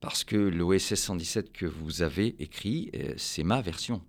[0.00, 4.02] parce que l'OSS 117 que vous avez écrit, c'est ma version.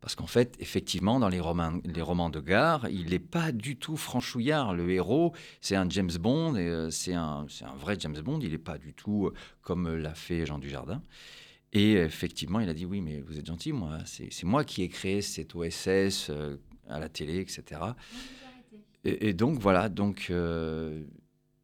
[0.00, 4.74] Parce qu'en fait, effectivement, dans les romans, de gare, il n'est pas du tout franchouillard.
[4.74, 7.46] Le héros, c'est un James Bond, euh, c'est un,
[7.78, 8.40] vrai James Bond.
[8.40, 11.02] Il n'est pas du tout euh, comme l'a fait Jean Dujardin.
[11.72, 14.82] Et effectivement, il a dit oui, mais vous êtes gentil, moi, c'est c'est moi qui
[14.82, 16.56] ai créé cette OSS euh,
[16.88, 17.80] à la télé, etc.
[19.04, 21.04] Et, donc voilà, donc, euh,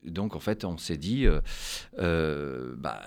[0.04, 1.40] donc en fait, on s'est dit, euh,
[1.98, 3.02] euh, bah,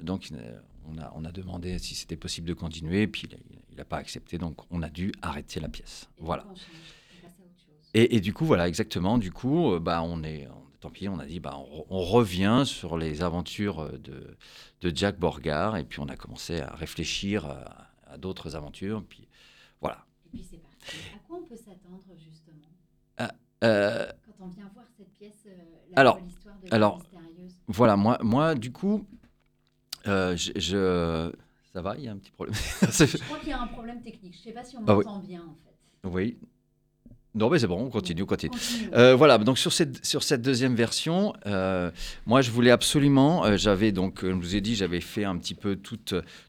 [0.00, 3.28] donc euh, on a, on a demandé si c'était possible de continuer, puis
[3.70, 6.08] il n'a pas accepté, donc on a dû arrêter la pièce.
[6.18, 6.44] Voilà.
[7.94, 9.18] Et, et du coup, voilà, exactement.
[9.18, 11.86] Du coup, euh, bah, on est, on- tant pis, on a dit, bah, on, re-
[11.90, 14.36] on revient sur les aventures euh, de,
[14.80, 19.04] de Jack Borgard, et puis on a commencé à réfléchir à, à d'autres aventures.
[19.08, 19.28] Puis
[19.80, 20.04] voilà.
[20.26, 20.76] Et puis c'est parti.
[21.14, 22.58] À quoi on peut s'attendre justement?
[23.62, 24.06] Euh,
[24.38, 25.52] quand on vient voir cette pièce, euh,
[25.96, 29.06] Alors- folle histoire de alors- mystérieuse voilà, moi, moi, du coup,
[30.06, 31.32] euh, je, je-
[31.72, 32.54] ça va, il y a un petit problème.
[32.82, 34.32] Je crois qu'il y a un problème technique.
[34.34, 35.04] Je ne sais pas si on Ah oui.
[35.04, 36.08] m'entend bien en fait.
[36.08, 36.36] oui.
[37.36, 38.50] Non, mais c'est bon, on continue, on continue.
[38.52, 38.90] Continue.
[38.94, 41.90] Euh, voilà, donc sur cette, sur cette deuxième version, euh,
[42.26, 45.54] moi je voulais absolument, euh, j'avais donc, je vous ai dit, j'avais fait un petit
[45.56, 45.98] peu tout,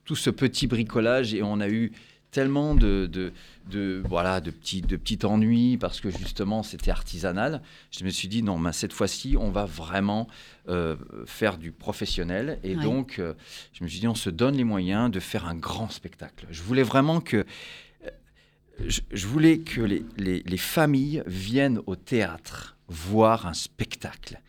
[0.04, 1.92] tout ce petit bricolage et on a eu
[2.36, 3.32] tellement de, de,
[3.72, 7.62] de, voilà, de, petits, de petits ennuis parce que justement c'était artisanal.
[7.92, 10.28] Je me suis dit, non, mais cette fois-ci, on va vraiment
[10.68, 12.84] euh, faire du professionnel et Ouais.
[12.84, 13.34] donc euh,
[13.72, 16.46] je me suis dit, on se donne les moyens de faire un grand spectacle.
[16.52, 17.46] Je voulais vraiment que
[18.86, 24.42] je, je voulais que les, les- les familles viennent au théâtre voir un spectacle.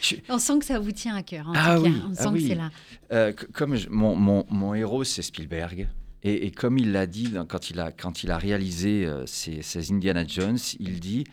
[0.00, 1.48] Je- On sent que ça vous tient à cœur.
[1.48, 1.88] En Ah tout cas.
[1.88, 2.48] oui, On ah sent que oui.
[2.48, 2.70] c'est là.
[3.12, 5.88] euh, comme je- mon, mon- mon héros, c'est Spielberg.
[6.24, 9.62] Et, et comme il l'a dit quand il a, quand il a réalisé euh, ses,
[9.62, 11.24] ses Indiana Jones, il dit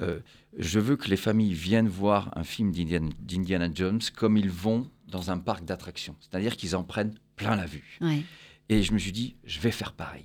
[0.00, 0.18] euh,
[0.58, 4.90] Je veux que les familles viennent voir un film d'Indiana d'Indiana Jones comme ils vont
[5.08, 6.16] dans un parc d'attractions.
[6.20, 7.98] C'est-à-dire qu'ils en prennent plein la vue.
[8.00, 8.22] Ouais.
[8.68, 10.24] Et je me suis dit, je vais faire pareil.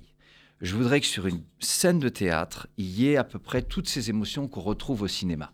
[0.60, 3.88] Je voudrais que sur une scène de théâtre, il y ait à peu près toutes
[3.88, 5.52] ces émotions qu'on retrouve au cinéma.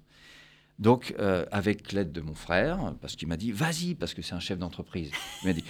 [0.80, 4.34] Donc, euh, avec l'aide de mon frère, parce qu'il m'a dit, vas-y, parce que c'est
[4.34, 5.10] un chef d'entreprise,
[5.42, 5.64] il m'a dit,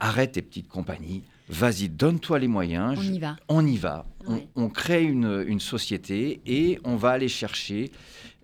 [0.00, 3.36] arrête tes petites compagnies, vas-y, donne-toi les moyens, On je- y va.
[3.48, 4.04] on y va,
[4.54, 7.90] on- crée une, une société et on va aller chercher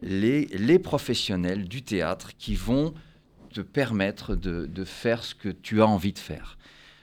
[0.01, 2.95] les, les professionnels du théâtre qui vont
[3.53, 6.57] te permettre de, de faire ce que tu as envie de faire.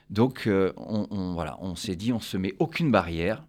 [0.09, 3.43] Donc, euh, on, on- voilà, on s'est dit, on se met aucune barrière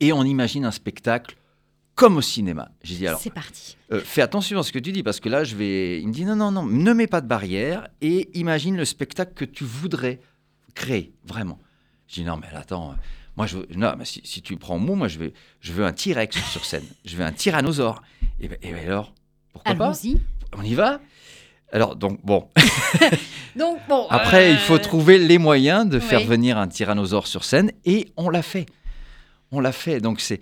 [0.00, 1.36] et on imagine un spectacle
[1.96, 2.70] comme au cinéma.
[2.84, 3.76] J'ai dit alors, C'est parti.
[3.90, 6.00] euh, fais attention à ce que tu dis parce que là, je vais.
[6.00, 9.32] Il me dit non, non, non, ne mets pas de barrière et imagine le spectacle
[9.34, 10.20] que tu voudrais
[10.74, 11.58] créer, vraiment.
[12.06, 12.94] Je dis non, mais attends, euh,
[13.36, 13.66] moi, je veux...
[13.74, 16.64] non, mais si, si tu prends mot, moi, je veux, je veux un T-Rex sur
[16.64, 18.02] scène, je veux un tyrannosaure.
[18.40, 19.12] Et, ben, et ben alors,
[19.52, 19.92] pourquoi pas.
[20.56, 21.00] On y va?
[21.72, 22.48] Alors, donc, bon,
[23.56, 24.06] Donc, bon.
[24.10, 28.06] après, il euh, faut trouver les moyens de faire venir un tyrannosaure sur scène et
[28.16, 28.66] on l'a fait.
[29.50, 30.00] On l'a fait.
[30.00, 30.40] Donc, c'est.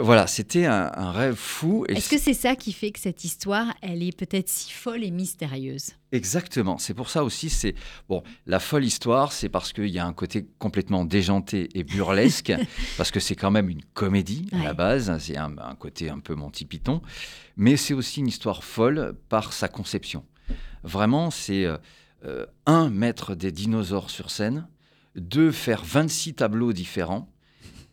[0.00, 1.84] Voilà, c'était un, un rêve fou.
[1.88, 5.10] Est-ce que c'est ça qui fait que cette histoire, elle est peut-être si folle et
[5.10, 5.90] mystérieuse?
[6.12, 6.78] Exactement.
[6.78, 7.74] C'est pour ça aussi, c'est
[8.08, 8.22] bon.
[8.46, 12.52] La folle histoire, c'est parce qu'il y a un côté complètement déjanté et burlesque,
[12.96, 15.16] parce que c'est quand même une comédie à la base.
[15.18, 17.02] C'est un, un côté un peu Monty Python,
[17.56, 20.24] mais c'est aussi une histoire folle par sa conception.
[20.82, 21.76] Vraiment, c'est euh,
[22.24, 24.66] euh, un mettre des dinosaures sur scène,
[25.14, 27.29] deux faire 26 tableaux différents.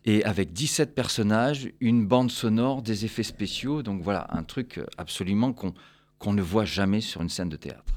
[0.08, 3.82] Et avec 17 personnages, une bande sonore, des effets spéciaux.
[3.82, 5.74] Donc voilà, un truc absolument qu'on
[6.18, 7.92] qu'on ne voit jamais sur une scène de théâtre.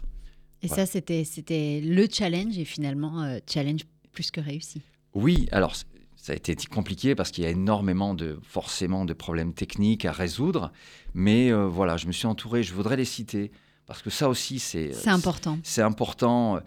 [0.62, 0.86] Et Voilà.
[0.86, 4.82] ça, c'était, le challenge et finalement, euh, challenge plus que réussi.
[5.15, 5.74] Oui, alors
[6.17, 10.12] ça a été compliqué parce qu'il y a énormément de forcément de problèmes techniques à
[10.12, 10.71] résoudre,
[11.15, 13.52] mais euh, voilà, je me suis entouré, je voudrais les citer
[13.88, 15.58] parce que ça aussi c'est C'est important.
[15.63, 16.60] C'est important.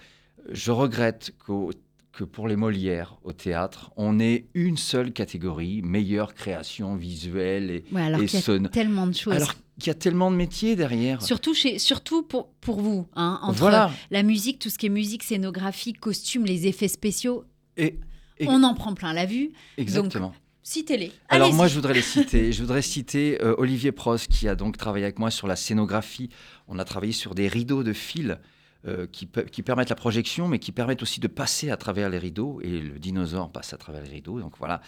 [0.50, 1.70] Je regrette qu'au-
[2.16, 7.85] que pour les Molières au théâtre, on ait une seule catégorie, meilleure création visuelle et,
[7.92, 9.35] Ouais, alors et qu'il y a tellement de choses.
[9.35, 11.20] Alors qu'il y a tellement de métiers derrière.
[11.22, 13.90] Surtout, chez, surtout pour, pour vous, hein, entre voilà.
[14.12, 17.44] la musique, tout ce qui est musique, scénographie, costume, les effets spéciaux,
[17.77, 17.98] Et,
[18.38, 19.50] et- on en prend plein la vue.
[19.77, 20.33] exactement.
[20.66, 21.12] Citez-les.
[21.29, 22.50] Alors moi, je voudrais les citer.
[22.53, 26.31] je voudrais citer euh, Olivier Prost, qui a donc travaillé avec moi sur la scénographie.
[26.68, 28.38] On a travaillé sur des rideaux de fil
[28.87, 32.11] euh, qui, pe- qui permettent la projection, mais qui permettent aussi de passer à travers
[32.11, 32.61] les rideaux.
[32.62, 34.40] Et le dinosaure passe à travers les rideaux.
[34.40, 34.81] Donc voilà.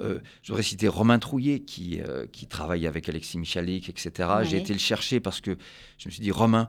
[0.00, 4.28] Euh, je voudrais citer Romain Trouillet, qui, euh, qui travaille avec Alexis Michalik, etc.
[4.42, 5.56] J'ai été le chercher parce que
[5.98, 6.68] je me suis dit, Romain,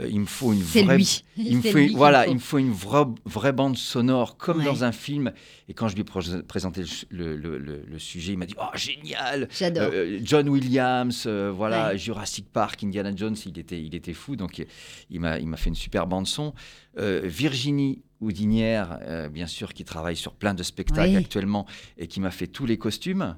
[0.00, 1.22] euh, il me faut une vraie lui.
[1.36, 4.64] il me faut, lui voilà, il me faut une vraie, vraie bande sonore, comme Ouais.
[4.64, 5.32] dans un film.
[5.72, 8.54] Et quand je lui ai pré- présenté le, le- le- le sujet, il m'a dit
[8.60, 9.88] Oh, génial J'adore.
[9.90, 11.98] Euh, John Williams, euh, voilà, Ouais.
[11.98, 14.36] Jurassic Park, Indiana Jones, il était, il était fou.
[14.36, 14.62] Donc,
[15.08, 16.52] il m'a fait une super bande son.
[16.98, 21.16] Euh, Virginie Houdinière, euh, bien sûr, qui travaille sur plein de spectacles Oui.
[21.16, 23.36] actuellement et qui m'a fait tous les costumes.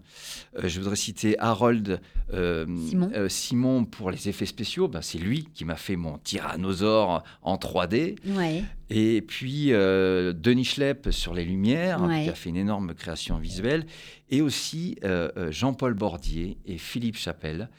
[0.59, 2.01] Euh, je voudrais citer Harold
[2.35, 3.11] euh, Simon.
[3.15, 4.89] euh, Simon pour les effets spéciaux.
[4.89, 8.17] Ben, C'est lui qui m'a fait mon tyrannosaure en 3D.
[8.27, 8.65] Ouais.
[8.91, 12.25] Et puis euh, Denis Schlepp sur les lumières, Ouais.
[12.25, 13.87] qui a fait une énorme création visuelle.
[14.31, 17.71] Et aussi euh, euh, Jean-Paul Bordier et Philippe Chapelle,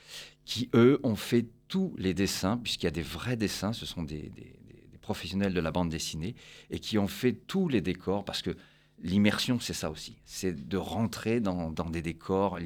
[0.45, 4.03] qui eux ont fait tous les dessins, puisqu'il y a des vrais dessins, ce sont
[4.03, 6.35] des, des- des- des professionnels de la bande dessinée,
[6.69, 8.55] et qui ont fait tous les décors, parce que
[9.03, 12.57] l'immersion, c'est ça aussi, c'est de rentrer dans, dans des décors,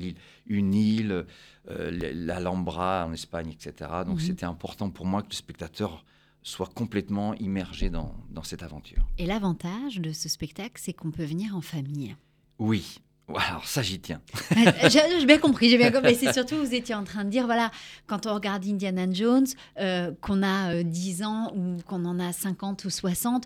[0.48, 1.26] une île,
[1.70, 3.90] euh, l'Alhambra en Espagne, etc.
[4.06, 4.26] Donc Mhm.
[4.26, 6.06] c'était important pour moi que le spectateur
[6.42, 9.06] soit complètement immergé dans, dans cette aventure.
[9.18, 12.16] Et l'avantage de ce spectacle, c'est qu'on peut venir en famille.
[12.58, 13.00] Oui,
[13.36, 14.22] alors ça j'y tiens.
[14.90, 16.12] j'ai bien compris, j'ai bien compris.
[16.12, 17.72] Mais c'est surtout, vous étiez en train de dire, voilà,
[18.08, 19.48] quand on regarde Indiana Jones,
[19.80, 23.46] euh, qu'on a euh, 10 ans ou qu'on en a 50 ou 60,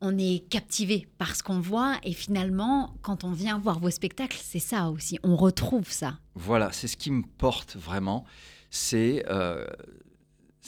[0.00, 1.96] on est captivé par ce qu'on voit.
[2.04, 5.18] Et finalement, quand on vient voir vos spectacles, c'est ça aussi.
[5.22, 6.18] On retrouve ça.
[6.34, 8.24] Voilà, c'est ce qui me porte vraiment.
[8.70, 9.66] C'est euh,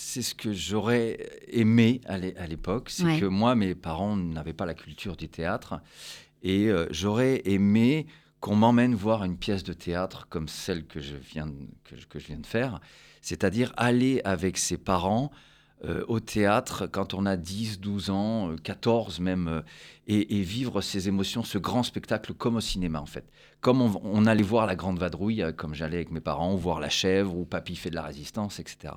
[0.02, 2.88] c'est ce que j'aurais aimé à l'é- à l'époque.
[2.88, 3.20] C'est Ouais.
[3.20, 5.80] que moi, mes parents n'avaient pas la culture du théâtre.
[6.42, 8.06] Et euh, j'aurais aimé
[8.40, 11.52] qu'on m'emmène voir une pièce de théâtre comme celle que je viens de,
[11.84, 12.80] que je, que je viens de faire.
[13.20, 15.30] C'est-à-dire aller avec ses parents
[15.84, 19.60] euh, au théâtre quand on a 10, 12 ans, euh, 14 même, euh,
[20.10, 23.24] et, et vivre ces émotions, ce grand spectacle comme au cinéma en fait.
[23.60, 26.58] Comme on, on allait voir la Grande Vadrouille, euh, comme j'allais avec mes parents, ou
[26.58, 28.94] voir La Chèvre, ou Papy fait de la résistance, etc.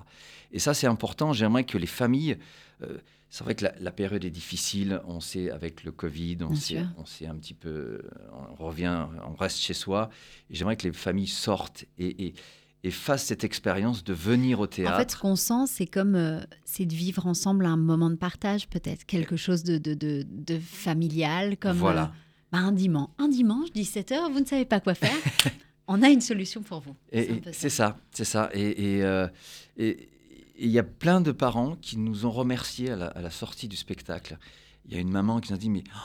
[0.51, 2.37] Et ça c'est important, j'aimerais que les familles...
[2.81, 2.97] euh,
[3.29, 6.85] c'est vrai que la, la période est difficile, on sait avec le Covid, on sait,
[6.99, 10.11] on sait un petit peu, on revient, on reste chez soi.
[10.51, 12.33] Et j'aimerais que les familles sortent et, et,
[12.83, 14.95] et fassent cette expérience de venir au théâtre.
[14.95, 18.15] En fait, ce qu'on sent, c'est comme euh, c'est de vivre ensemble un moment de
[18.15, 22.03] partage, peut-être quelque chose de, de, de, de familial, comme Voilà.
[22.03, 22.07] euh,
[22.51, 23.09] bah, un dimanche.
[23.19, 25.15] Un dimanche, 17h, vous ne savez pas quoi faire.
[25.87, 26.95] On a une solution pour vous.
[27.11, 28.49] Et- C'est ça, c'est ça.
[28.53, 29.27] Et et, euh,
[29.77, 30.09] et-
[30.55, 33.31] et il y a plein de parents qui nous ont remerciés à la, à la
[33.31, 34.37] sortie du spectacle.
[34.85, 35.99] Il y a une maman qui nous a dit mais oh,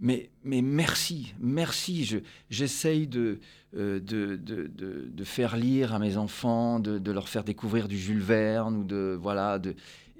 [0.00, 2.04] mais, merci, merci.
[2.04, 3.38] Je, j'essaye de,
[3.76, 4.70] euh, de, de,
[5.12, 9.18] de, faire lire à mes enfants, de, leur faire découvrir du Jules Verne ou de
[9.20, 9.58] voilà.
[9.58, 9.74] De,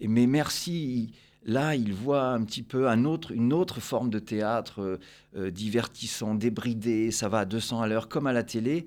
[0.07, 1.13] mais merci.
[1.47, 5.01] Là, ils voient un petit peu une autre forme de théâtre euh,
[5.37, 7.11] euh, divertissant, débridé.
[7.11, 8.85] Ça va à 200 à l'heure comme à la télé.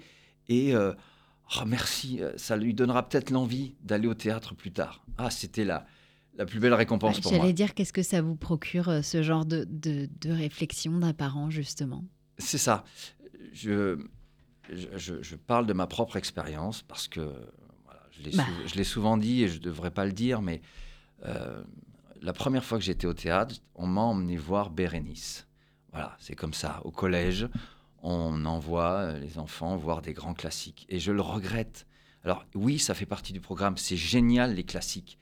[0.50, 0.94] Et euh,
[1.58, 5.04] oh, merci, ça lui donnera peut-être l'envie d'aller au théâtre plus tard.
[5.18, 5.88] Ah, c'était la,
[6.36, 7.40] la plus belle récompense Ouais, pour moi.
[7.42, 11.14] J'allais dire, qu'est-ce que ça vous procure, euh, ce genre de, de, de réflexion d'un
[11.14, 12.04] parent, justement?
[12.38, 12.84] C'est ça.
[13.54, 14.00] Je,
[14.72, 17.20] je, je- parle de ma propre expérience parce que
[17.86, 18.44] voilà, je l'ai Bah.
[18.46, 20.62] sou- je l'ai souvent dit et je ne devrais pas le dire, mais
[21.26, 21.62] euh,
[22.22, 25.48] la première fois que j'étais au théâtre, on m'a emmené voir Bérénice.
[25.92, 26.82] Voilà, c'est comme ça.
[26.86, 27.48] Au collège,
[28.02, 30.86] on envoie euh, les enfants voir des grands classiques.
[30.90, 31.86] Et je le regrette.
[32.24, 33.78] Alors oui, ça fait partie du programme.
[33.78, 35.20] C'est génial, les classiques.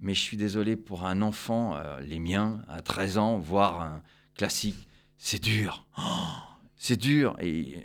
[0.00, 4.02] Mais je suis désolé pour un enfant, euh, les miens, à 13 ans, voir un
[4.36, 5.86] classique, c'est dur.
[5.98, 6.02] Oh,
[6.76, 7.36] c'est dur.
[7.40, 7.84] Et,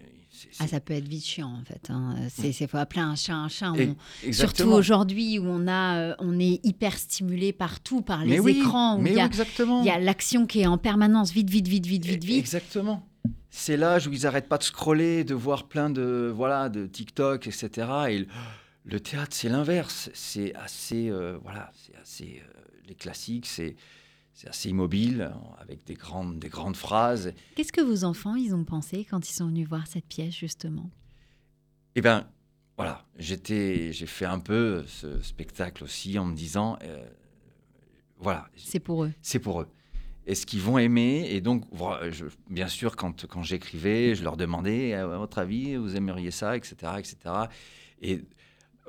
[0.59, 1.89] Ah, ça peut être vite chiant, en fait.
[1.89, 2.15] hein.
[2.29, 3.71] C'est c'est faut appeler un chat un chat.
[3.71, 8.39] On- Surtout aujourd'hui où on, a, euh, on est hyper stimulé partout par les Mais
[8.39, 9.81] oui, écrans, où mais il y a, exactement.
[9.81, 12.37] il y a l'action qui est en permanence, vite, vite, vite, vite, vite, vite.
[12.39, 13.07] Exactement.
[13.49, 17.47] C'est l'âge où ils n'arrêtent pas de scroller, de voir plein de voilà de TikTok,
[17.47, 17.69] etc.
[18.09, 18.27] Et
[18.85, 20.09] le théâtre, c'est l'inverse.
[20.13, 23.75] C'est assez euh, voilà, c'est assez euh, les classiques, c'est
[24.35, 27.33] c'est assez immobile avec des grandes des grandes phrases.
[27.55, 30.89] Qu'est-ce que vos enfants, ils ont pensé quand ils sont venus voir cette pièce, justement?
[31.95, 32.27] Et ben
[32.75, 37.05] voilà, j'étais j'ai fait un peu ce spectacle aussi en me disant euh,
[38.17, 39.13] voilà, C'est pour eux.
[39.21, 39.67] c'est pour eux.
[40.25, 41.27] Est-ce qu'ils vont aimer?
[41.29, 41.65] Et donc,
[42.09, 46.55] je- bien sûr, quand, quand j'écrivais, je leur demandais, à votre avis, vous aimeriez ça,
[46.55, 47.17] etc., etc.
[48.01, 48.21] Et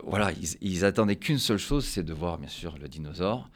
[0.02, 3.48] voilà, ils, ils attendaient qu'une seule chose, c'est de voir bien sûr le dinosaure,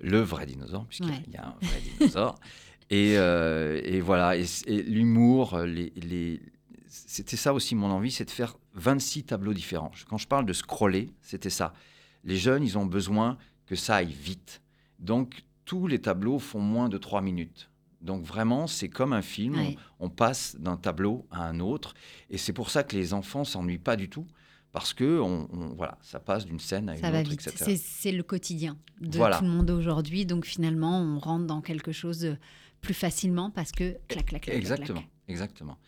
[0.00, 1.22] le vrai dinosaure, puisqu'il y a- Ouais.
[1.28, 2.34] il y a un vrai dinosaure.
[2.90, 4.44] Et, euh, et voilà, et,
[4.82, 6.42] l'humour, les, les-
[6.86, 9.90] c'était ça aussi mon envie, c'est de faire 26 tableaux différents.
[10.06, 11.72] Quand je parle de scroller, c'était ça.
[12.24, 14.60] Les jeunes, ils ont besoin que ça aille vite.
[14.98, 17.70] Donc, tous les tableaux font moins de 3 minutes.
[18.02, 19.54] Donc, vraiment, c'est comme un film.
[19.56, 19.76] Ouais.
[19.98, 21.94] On, on passe d'un tableau à un autre.
[22.28, 24.26] Et c'est pour ça que les enfants s'ennuient pas du tout.
[24.74, 27.46] Parce que on, on- voilà, ça passe d'une scène à une Ça va autre, vite.
[27.46, 27.76] etc.
[27.80, 29.38] C'est- le quotidien de Voilà.
[29.38, 30.26] tout le monde aujourd'hui.
[30.26, 32.36] Donc finalement, on rentre dans quelque chose de
[32.80, 34.42] plus facilement parce que clac, clac, clac.
[34.42, 35.10] clac, Exactement, clac.
[35.28, 35.78] exactement.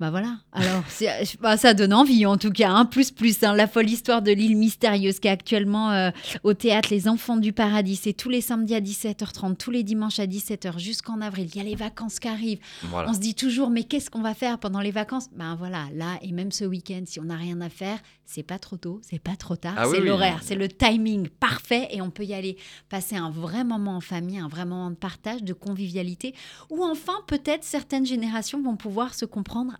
[0.00, 0.38] Bah voilà.
[0.52, 2.70] Alors, c'est- bah, ça donne envie en tout cas.
[2.70, 2.86] hein.
[2.86, 3.42] Plus, plus.
[3.44, 3.54] hein.
[3.54, 6.10] La folle histoire de l'île mystérieuse qui est actuellement euh,
[6.42, 7.96] au théâtre Les Enfants du Paradis.
[7.96, 11.48] C'est tous les samedis à 17h30, tous les dimanches à 17h jusqu'en avril.
[11.54, 12.60] Il y a les vacances qui arrivent.
[12.84, 13.10] Voilà.
[13.10, 15.26] On se dit toujours, mais qu'est-ce qu'on va faire pendant les vacances?
[15.36, 18.58] Ben voilà, là et même ce week-end, si on n'a rien à faire, c'est pas
[18.58, 22.00] trop tôt, c'est pas trop tard, Ah c'est oui, l'horaire, c'est le timing parfait et
[22.00, 22.56] on peut y aller
[22.88, 26.34] passer un vrai moment en famille, un vrai moment de partage, de convivialité,
[26.70, 29.78] ou enfin peut-être certaines générations vont pouvoir se comprendre un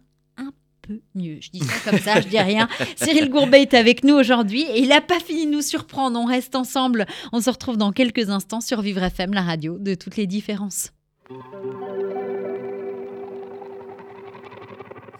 [0.82, 1.38] peu mieux.
[1.40, 2.68] Je dis ça comme ça, je dis rien.
[2.96, 6.18] Cyril Gourbet est avec nous aujourd'hui et il n'a pas fini de nous surprendre.
[6.18, 7.06] On reste ensemble.
[7.32, 10.92] On se retrouve dans quelques instants sur Vivre FM, la radio de toutes les différences.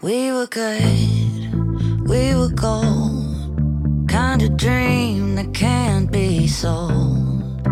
[0.03, 4.09] We were good, we were gold.
[4.09, 7.67] Kind of dream that can't be sold.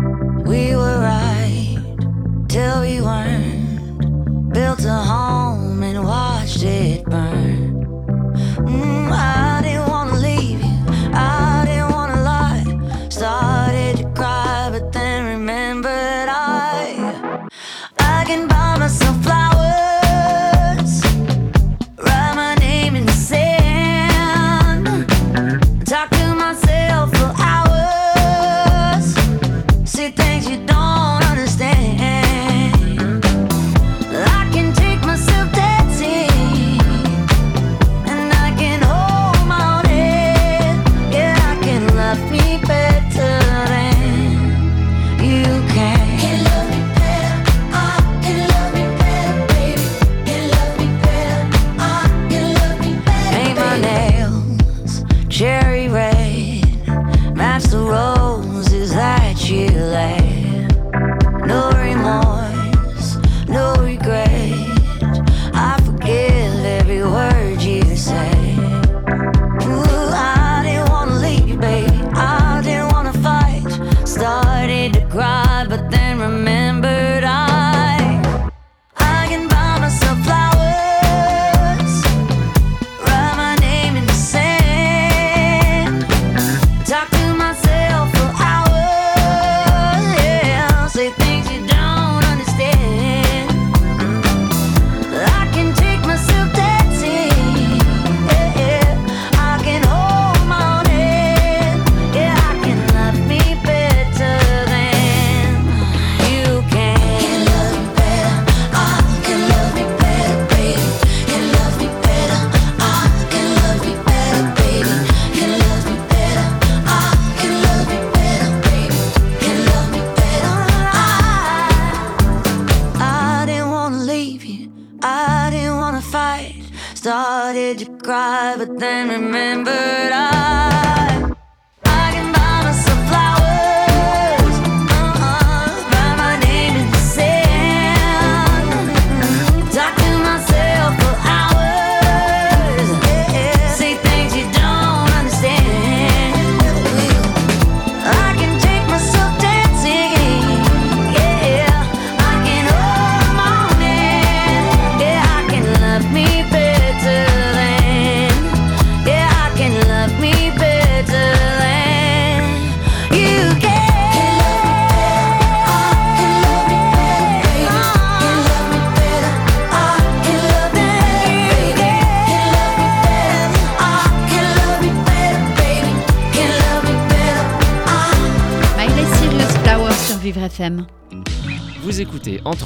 [0.46, 0.99] We were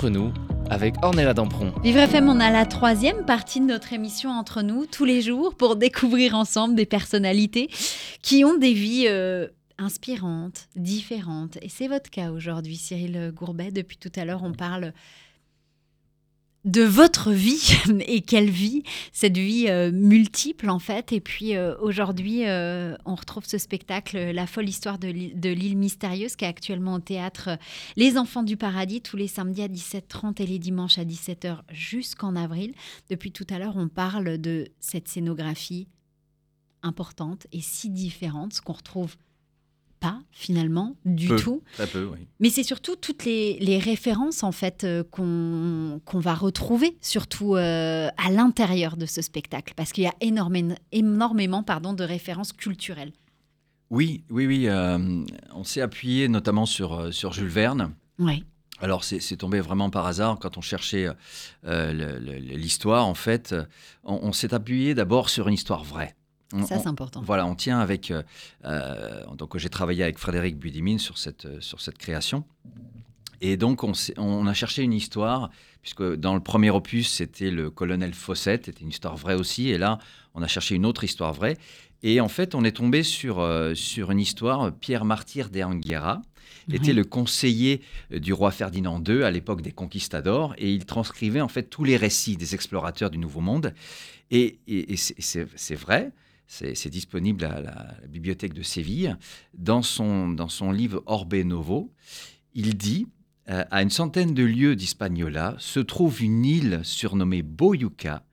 [0.05, 0.35] Entre nous
[0.69, 1.73] avec Ornella Dampron.
[1.83, 5.55] Vivre FM, on a la troisième partie de notre émission entre nous tous les jours
[5.55, 7.71] pour découvrir ensemble des personnalités
[8.21, 9.49] qui ont des vies euh,
[9.79, 11.57] inspirantes, différentes.
[11.63, 13.71] Et c'est votre cas aujourd'hui, Cyril Gourbet.
[13.71, 14.93] Depuis tout à l'heure, on parle
[16.65, 21.13] de votre vie et quelle vie, cette vie euh, multiple en fait.
[21.13, 26.37] Et puis euh, aujourd'hui, euh, on retrouve ce spectacle, La folle histoire de l'île mystérieuse,
[26.37, 27.51] qui est actuellement au théâtre
[27.97, 32.37] Les Enfants du Paradis, tous les samedis à 17h30 et les dimanches à 17h jusqu'en
[32.37, 32.75] avril.
[33.11, 35.89] Depuis tout à l'heure, on parle de cette scénographie
[36.83, 39.17] importante et si différente, ce qu'on retrouve
[40.01, 41.37] pas finalement du Peu.
[41.37, 41.63] tout.
[41.75, 42.27] Très peu, oui.
[42.41, 48.09] Mais c'est surtout toutes les, les références en fait euh, qu'on va retrouver surtout euh,
[48.17, 53.13] à l'intérieur de ce spectacle parce qu'il y a énormément, énormément pardon, de références culturelles.
[53.91, 54.67] Oui, oui, oui.
[54.69, 55.25] euh,
[55.55, 57.95] on s'est appuyé notamment sur, sur Jules Verne.
[58.19, 58.43] Ouais.
[58.81, 61.07] Alors, c'est tombé vraiment par hasard quand on cherchait
[61.63, 63.07] l'histoire.
[63.07, 63.55] En fait,
[64.03, 66.15] on, on s'est appuyé d'abord sur une histoire vraie.
[66.53, 67.23] On- Ça c'est important.
[67.23, 68.11] Voilà, on tient avec.
[68.11, 68.23] euh,
[68.65, 72.45] euh, donc, j'ai travaillé avec Frédéric Budimine sur cette, euh, sur cette création.
[73.41, 75.51] Et donc, on, a cherché une histoire,
[75.83, 79.69] puisque dans le premier opus, c'était le colonel Fossette, c'était une histoire vraie aussi.
[79.69, 79.99] Et là,
[80.35, 81.59] on a cherché une autre histoire vraie.
[82.03, 84.73] Et en fait, on est tombé sur, euh, sur une histoire.
[84.73, 86.23] Pierre Martyr de Anguera
[86.73, 87.83] était le conseiller
[88.13, 90.55] euh, du roi Ferdinand II à l'époque des conquistadors.
[90.57, 93.75] Et il transcrivait en fait tous les récits des explorateurs du Nouveau Monde.
[94.31, 94.59] Et,
[94.97, 96.13] c'est vrai.
[96.47, 99.17] C'est disponible à la, la bibliothèque de Séville.
[99.55, 101.93] Dans son, dans son livre Orbe Novo,
[102.55, 103.09] il dit
[103.49, 108.25] euh, À une centaine de lieues d'Hispaniola se trouve une île surnommée Boyuca,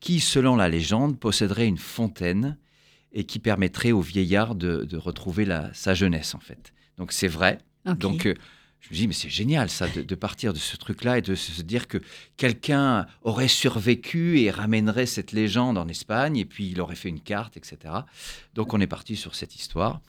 [0.00, 2.58] qui, selon la légende, posséderait une fontaine
[3.12, 6.72] et qui permettrait au vieillard de, de retrouver la- sa jeunesse, en fait.
[6.96, 7.58] Donc c'est vrai.
[7.98, 8.34] Donc euh,
[8.82, 11.52] je me dis, mais c'est génial ça, de, partir de ce truc-là et de se
[11.52, 11.98] se dire que
[12.36, 17.20] quelqu'un aurait survécu et ramènerait cette légende en Espagne, et puis il aurait fait une
[17.20, 17.94] carte, etc.
[18.54, 20.00] Donc on est parti sur cette histoire.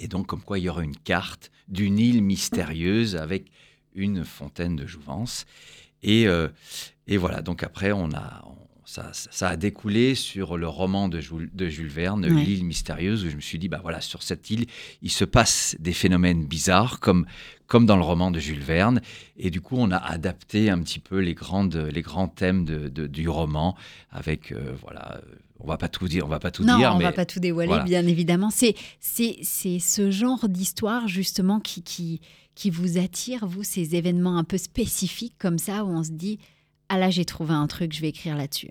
[0.00, 3.46] Et donc comme quoi il y aurait une carte d'une île mystérieuse avec
[3.94, 5.46] une fontaine de jouvence.
[6.02, 6.48] Et, euh,
[7.06, 8.44] et voilà, donc après on a...
[8.86, 12.44] ça, ça a découlé sur le roman de Jules, de Jules Verne, Ouais.
[12.44, 14.66] L'île mystérieuse, où je me suis dit, bah voilà, sur cette île,
[15.02, 17.26] il se passe des phénomènes bizarres, comme,
[17.66, 19.00] comme dans le roman de Jules Verne.
[19.36, 22.88] Et du coup, on a adapté un petit peu les, grandes, les grands thèmes de,
[22.88, 23.76] de- du roman,
[24.10, 25.20] avec, euh, voilà, euh,
[25.60, 27.24] on va pas tout dire, on va pas tout non, dire, on mais va pas
[27.24, 27.84] tout dévoiler, voilà.
[27.84, 28.50] bien évidemment.
[28.50, 32.20] C'est c'est c'est ce genre d'histoire justement qui, qui
[32.54, 36.38] qui vous attire, vous, ces événements un peu spécifiques comme ça où on se dit
[36.88, 38.70] ah là j'ai trouvé un truc, je vais écrire là-dessus.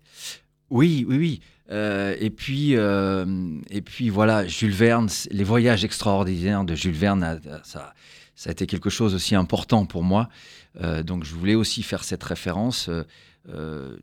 [0.70, 1.40] Oui, oui, oui.
[1.72, 3.26] Euh, et puis, euh,
[3.70, 7.94] et puis voilà, Jules Verne, les voyages extraordinaires de Jules Verne, a- ça,
[8.36, 10.30] ça a été quelque chose aussi important pour moi.
[10.82, 13.04] Euh, donc, je voulais aussi faire cette référence, euh,
[13.50, 13.98] euh,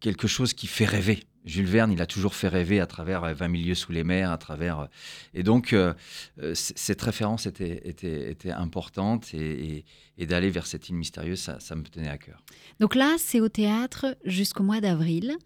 [0.00, 1.24] quelque chose qui fait rêver.
[1.48, 4.30] Jules Verne, il a toujours fait rêver à travers euh, 20 milieux sous les mers,
[4.30, 4.80] à travers.
[4.80, 4.86] euh,
[5.34, 5.94] et donc, euh,
[6.42, 9.84] euh, cette référence était, était, était importante et, et-
[10.18, 12.42] et d'aller vers cette île mystérieuse, ça, ça me tenait à cœur.
[12.80, 15.36] Donc là, c'est au théâtre jusqu'au mois d'avril.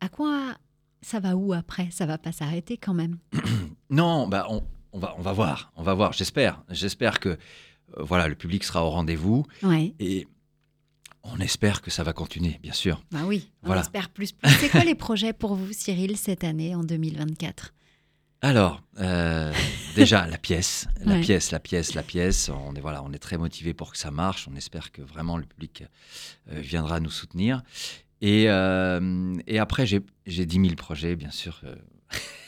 [0.00, 0.54] À quoi
[1.02, 1.88] ça va où après?
[1.90, 3.18] Ça va pas s'arrêter quand même?
[3.90, 6.12] Non, bah on, on va, on va voir, on va voir.
[6.12, 7.36] J'espère, j'espère que euh,
[7.98, 9.94] voilà, le public sera au rendez-vous Ouais.
[9.98, 10.28] et
[11.22, 13.02] on espère que ça va continuer, bien sûr.
[13.10, 13.82] Bah oui, on Voilà.
[13.82, 14.32] espère plus.
[14.32, 14.50] plus.
[14.60, 17.74] C'est quoi les projets pour vous, Cyril, cette année, en 2024
[18.42, 19.52] Alors, euh,
[19.94, 21.20] déjà la pièce, la Ouais.
[21.20, 22.48] pièce, la pièce, la pièce.
[22.48, 24.48] On est voilà, on est très motivé pour que ça marche.
[24.50, 25.84] On espère que vraiment le public
[26.50, 27.62] euh, viendra nous soutenir.
[28.22, 31.60] Et, euh, et après, j'ai j'ai 10 000 projets, bien sûr.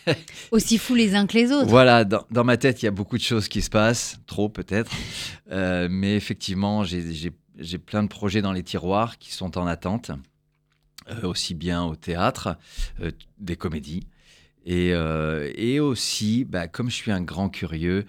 [0.51, 1.69] Aussi fous les uns que les autres.
[1.69, 4.49] Voilà, dans, dans ma tête, il y a beaucoup de choses qui se passent, trop
[4.49, 4.91] peut-être.
[5.51, 10.11] Mais effectivement, j'ai- j'ai plein de projets dans les tiroirs qui sont en attente,
[11.11, 12.57] euh, aussi bien au théâtre,
[13.01, 14.07] euh, des comédies.
[14.65, 18.07] Et, euh, et aussi, bah, comme je suis un grand curieux,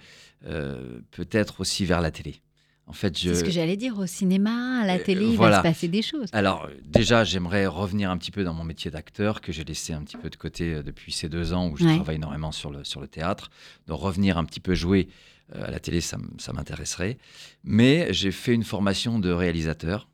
[1.10, 2.42] peut-être aussi vers la télé.
[2.86, 3.30] En fait, je...
[3.30, 5.56] C'est ce que j'allais dire, au cinéma, à la télé, il voilà.
[5.56, 6.28] va se passer des choses.
[6.34, 10.02] Alors, déjà, j'aimerais revenir un petit peu dans mon métier d'acteur, que j'ai laissé un
[10.02, 11.94] petit peu de côté depuis ces deux ans où je Ouais.
[11.94, 13.50] travaille énormément sur le, sur le théâtre.
[13.86, 15.08] Donc, revenir un petit peu jouer
[15.54, 16.18] à la télé, ça,
[16.52, 17.18] m'intéresserait.
[17.62, 20.08] Mais j'ai fait une formation de réalisateur.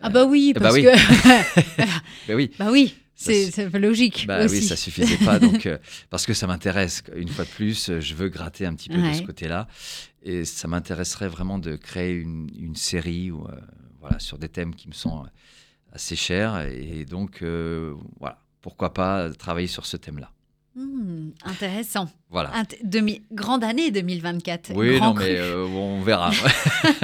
[0.00, 0.82] Ah bah oui, bah parce oui.
[0.82, 0.90] que...
[2.28, 4.56] Ben oui, bah oui, c'est logique bah aussi.
[4.56, 5.38] oui, ça suffisait pas.
[5.38, 5.78] Donc, euh,
[6.10, 7.02] parce que ça m'intéresse.
[7.14, 9.68] Une fois de plus, euh, je veux gratter un petit peu de ce côté-là.
[10.24, 13.36] Et ça m'intéresserait vraiment de créer une, une série euh,
[14.00, 15.28] voilà, sur des thèmes qui me sont euh,
[15.92, 16.60] assez chers.
[16.68, 20.30] Et donc, euh, voilà, pourquoi pas travailler sur ce thème-là.
[20.74, 22.08] Hmm, intéressant.
[22.30, 22.50] Voilà.
[22.54, 24.72] Int- demi- Grande année 2024.
[24.74, 25.24] oui, non, cru.
[25.24, 26.30] mais euh, on verra.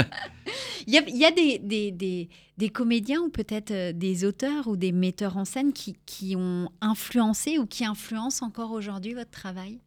[0.86, 4.24] Il y a, il y a des, des, des- des comédiens ou peut-être euh, des
[4.24, 9.12] auteurs ou des metteurs en scène qui, qui ont influencé ou qui influencent encore aujourd'hui
[9.12, 9.80] votre travail?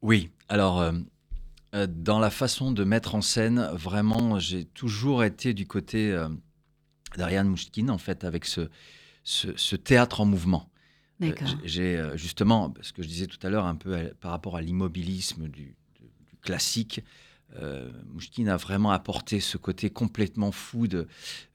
[0.00, 0.92] Oui, alors euh,
[1.74, 6.28] euh, dans la façon de mettre en scène, vraiment, j'ai toujours été du côté euh,
[7.18, 8.70] d'Ariane Mouchkine, en fait, avec ce,
[9.24, 10.67] ce, ce théâtre en mouvement.
[11.22, 11.32] Euh,
[11.64, 14.56] j'ai- euh, justement, ce que je disais tout à l'heure, un peu à- par rapport
[14.56, 15.62] à l'immobilisme du,
[15.94, 17.02] du- du classique,
[17.60, 21.08] euh, Mouchkine a vraiment apporté ce côté complètement fou de,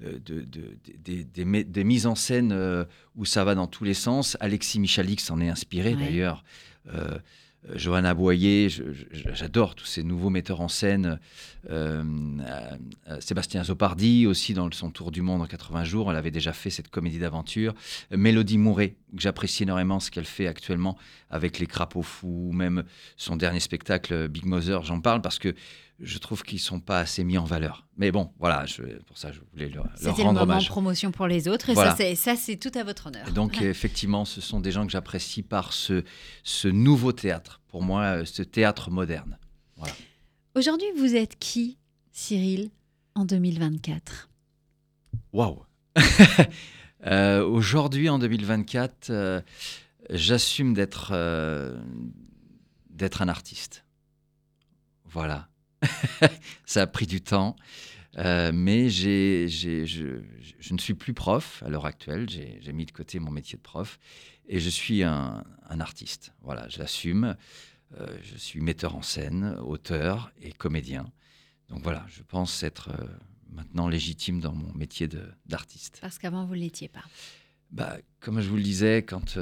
[0.04, 2.84] euh, de- de- des- des, mé- des mises en scène euh,
[3.16, 4.36] où ça va dans tous les sens.
[4.40, 6.04] Alexis Michalix s'en est inspiré Ouais.
[6.06, 6.44] d'ailleurs.
[6.94, 7.18] Euh,
[7.76, 8.68] Johanna Boyer,
[9.12, 11.20] j'adore tous ces nouveaux metteurs en scène.
[11.70, 12.04] Euh,
[12.42, 12.78] euh,
[13.10, 16.52] euh, Sébastien Zopardi aussi dans son tour du monde en 80 jours, elle avait déjà
[16.52, 17.74] fait cette comédie d'aventure.
[18.12, 20.98] Euh, Mélodie Mouret, que j'apprécie énormément ce qu'elle fait actuellement
[21.30, 22.84] avec Les Crapauds Fous, ou même
[23.16, 25.56] son dernier spectacle euh, Big Mother, j'en parle parce que
[26.04, 27.88] je trouve qu'ils sont pas assez mis en valeur.
[27.98, 30.68] Mais bon, voilà, je- pour ça je voulais leur, leur C'était le rendre moment hommage.
[30.68, 31.92] promotion pour les autres et Voilà.
[31.92, 33.28] ça, c'est, ça, c'est tout à votre honneur.
[33.28, 36.04] Et donc, effectivement, ce sont des gens que j'apprécie par ce,
[36.44, 37.62] ce nouveau théâtre.
[37.68, 39.38] Pour moi, ce théâtre moderne.
[40.56, 41.78] Aujourd'hui, vous êtes qui,
[42.12, 42.70] Cyril,
[43.16, 44.30] en 2024
[45.34, 45.64] Waouh
[47.06, 49.42] Euh, Aujourd'hui, en 2024, euh,
[50.10, 51.78] j'assume d'être euh,
[52.90, 53.84] d'être un artiste.
[55.04, 55.50] Voilà.
[56.66, 57.56] Ça a pris du temps,
[58.18, 60.22] euh, mais je, je-
[60.60, 62.30] je ne suis plus prof à l'heure actuelle.
[62.30, 64.00] J'ai, mis de côté mon métier de prof
[64.48, 66.34] et je suis un, un artiste.
[66.42, 67.36] Voilà, je l'assume.
[68.00, 71.06] Euh, je suis metteur en scène, auteur et comédien.
[71.70, 73.06] Donc voilà, je pense être euh,
[73.52, 75.08] maintenant légitime dans mon métier
[75.46, 76.00] d'artiste.
[76.02, 77.04] Parce qu'avant, vous ne l'étiez pas.
[77.72, 79.38] Bah, comme je vous le disais, quand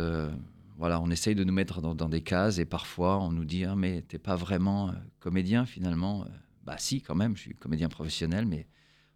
[0.82, 3.66] voilà, on essaye de nous mettre dans, dans des cases et parfois on nous dit
[3.66, 6.24] ah, mais t'es pas vraiment euh, comédien finalement.
[6.24, 6.30] Euh,
[6.64, 8.68] Bah si, quand même, je suis comédien professionnel, mais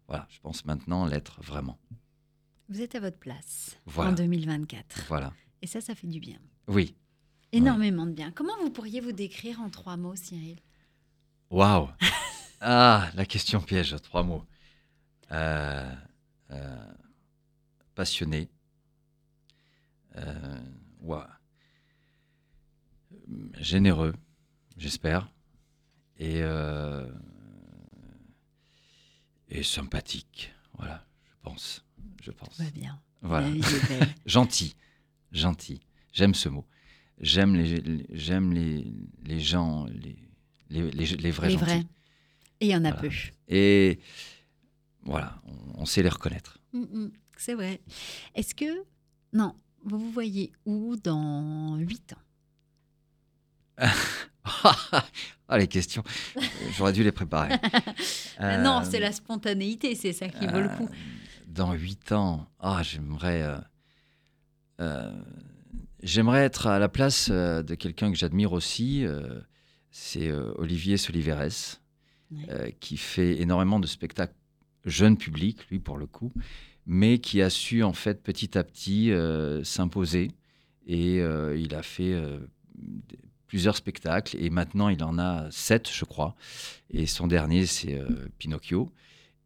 [0.06, 1.76] voilà, je pense maintenant l'être vraiment.
[2.68, 4.10] Vous êtes à votre place Voilà.
[4.10, 5.06] en 2024.
[5.08, 5.32] Voilà.
[5.60, 6.38] Et ça, ça fait du bien.
[6.68, 6.94] Oui.
[7.50, 8.30] Énormément de bien.
[8.30, 10.58] Comment vous pourriez vous décrire en trois mots, Cyril?
[11.50, 11.88] Waouh.
[12.60, 14.44] ah, la question piège, trois mots.
[15.32, 15.92] Euh,
[16.52, 16.92] euh,
[17.96, 18.48] passionné.
[20.16, 20.60] Euh,
[21.00, 21.28] ouah.
[23.58, 24.14] Généreux,
[24.76, 25.30] j'espère.
[26.18, 27.06] Et, euh,
[29.48, 30.52] et sympathique.
[30.76, 31.84] Voilà, je pense.
[32.22, 32.60] Je pense.
[32.60, 33.00] Va bien.
[33.22, 33.48] Voilà.
[33.50, 34.08] Belle.
[34.26, 34.74] Gentil.
[35.32, 35.80] Gentil.
[36.12, 36.64] J'aime ce mot.
[37.20, 38.92] J'aime les, les- j'aime les,
[39.24, 40.16] les gens, les,
[40.70, 41.64] les, les- les vrais Les gentils.
[41.64, 41.84] vrais.
[42.60, 43.00] Et il y en a Voilà.
[43.08, 43.10] peu.
[43.48, 44.00] Et
[45.02, 46.58] voilà, on, on sait les reconnaître.
[46.72, 47.80] Mm, mm, c'est vrai.
[48.34, 48.84] Est-ce que.
[49.32, 49.54] Non,
[49.84, 52.16] vous vous voyez où dans 8 ans?
[55.48, 56.02] ah, les questions.
[56.76, 57.54] J'aurais dû les préparer.
[58.38, 60.84] Ah Non, Euh, c'est la spontanéité, c'est ça qui vaut le coup.
[60.90, 60.96] euh,
[61.46, 63.42] Dans huit ans, ah, j'aimerais.
[63.42, 63.56] euh,
[64.80, 65.12] euh,
[66.02, 69.04] j'aimerais être à la place euh, de quelqu'un que j'admire aussi.
[69.06, 69.40] euh,
[69.90, 71.78] c'est euh, Olivier Soliveres,
[72.32, 72.46] Ouais.
[72.50, 74.34] euh, qui fait énormément de spectacles
[74.84, 76.32] jeune public, lui pour le coup,
[76.84, 80.32] mais qui a su en fait petit à petit euh, s'imposer.
[80.88, 82.38] Et euh, il a fait euh,
[83.46, 86.34] plusieurs spectacles et maintenant il en a sept, je crois.
[86.90, 88.92] Et son dernier, c'est euh, Pinocchio.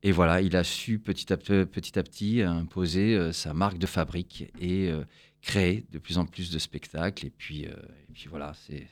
[0.02, 3.86] Et voilà, il a su petit à petit, à petit imposer euh, sa marque de
[3.86, 5.04] fabrique et euh,
[5.42, 7.26] créer de plus en plus de spectacles.
[7.26, 7.72] Et puis, euh,
[8.08, 8.88] et puis voilà, c'est,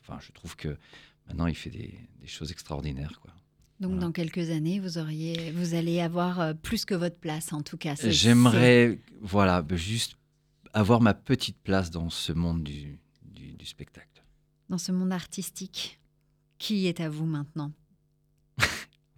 [0.00, 0.76] enfin, je trouve que
[1.26, 3.18] maintenant il fait des, des choses extraordinaires.
[3.20, 3.32] Quoi.
[3.80, 4.06] Donc, voilà.
[4.06, 7.76] dans quelques années, vous, auriez, vous allez avoir euh, plus que votre place, en tout
[7.76, 7.94] cas.
[8.04, 10.16] J'aimerais, voilà, bah, juste
[10.72, 14.13] avoir ma petite place dans ce monde du, du, du spectacle.
[14.68, 16.00] Dans ce monde artistique,
[16.58, 17.72] qui est à vous maintenant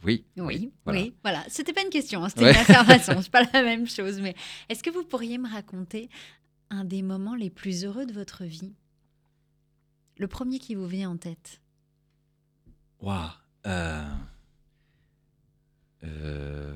[0.04, 0.24] Oui.
[0.36, 1.00] Oui, voilà.
[1.00, 1.44] oui, voilà.
[1.48, 2.50] C'était pas une question, hein, c'était Ouais.
[2.52, 4.20] une affirmation, c'est pas la même chose.
[4.20, 4.34] Mais
[4.68, 6.08] est-ce que vous pourriez me raconter
[6.70, 8.74] un des moments les plus heureux de votre vie?
[10.18, 11.60] Le premier qui vous vient en tête
[13.00, 13.30] Waouh.
[13.66, 14.04] euh,
[16.04, 16.74] euh,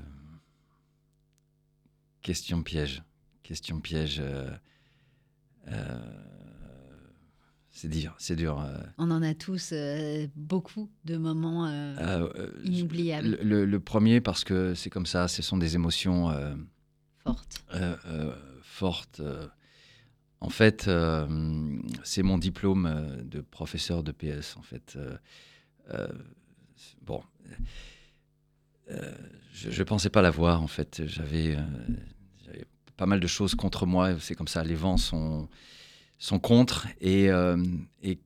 [2.23, 3.03] question piège.
[3.43, 4.21] Question piège.
[4.21, 4.51] euh,
[5.69, 6.25] euh,
[7.81, 8.61] c'est dur, c'est dur.
[8.61, 13.81] euh, On en a tous euh, beaucoup de moments euh, euh, euh, inoubliables, le, le-
[13.81, 16.31] premier, parce que c'est comme ça, ce sont des émotions.
[17.23, 17.65] fortes.
[18.63, 19.21] forte.
[19.21, 19.47] euh.
[20.43, 20.89] En fait,
[22.05, 24.57] c'est mon diplôme de professeur de PS.
[24.59, 24.99] En fait,
[27.03, 27.23] bon,
[28.89, 30.63] je, je pensais pas l'avoir.
[30.63, 31.57] En fait, j'avais
[32.97, 34.19] pas mal de choses contre moi.
[34.21, 34.65] C'est comme ça.
[34.65, 35.49] Les vents sont
[36.21, 36.87] sont contre.
[37.01, 37.57] Et euh,
[38.05, 38.21] et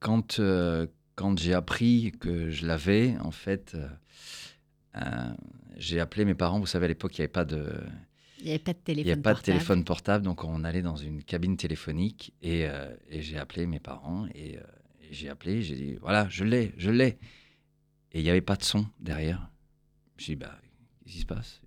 [0.00, 3.76] quand euh, quand j'ai appris que je l'avais, en fait.
[4.96, 5.32] euh,
[5.76, 6.60] j'ai appelé mes parents.
[6.60, 7.72] Vous savez, à l'époque, il n'y avait pas de,
[8.38, 9.04] Il n'y avait pas de il téléphone.
[9.04, 9.42] n'y a pas de portable.
[9.42, 12.66] téléphone portable, donc on allait dans une cabine téléphonique et,
[13.08, 16.90] et j'ai appelé mes parents et, et j'ai appelé, j'ai dit voilà, je l'ai, je
[16.90, 17.18] l'ai.
[18.12, 19.48] Et il n'y avait pas de son derrière.
[20.18, 20.58] J'ai dit bah,
[21.04, 21.60] qu'est-ce qui se passe?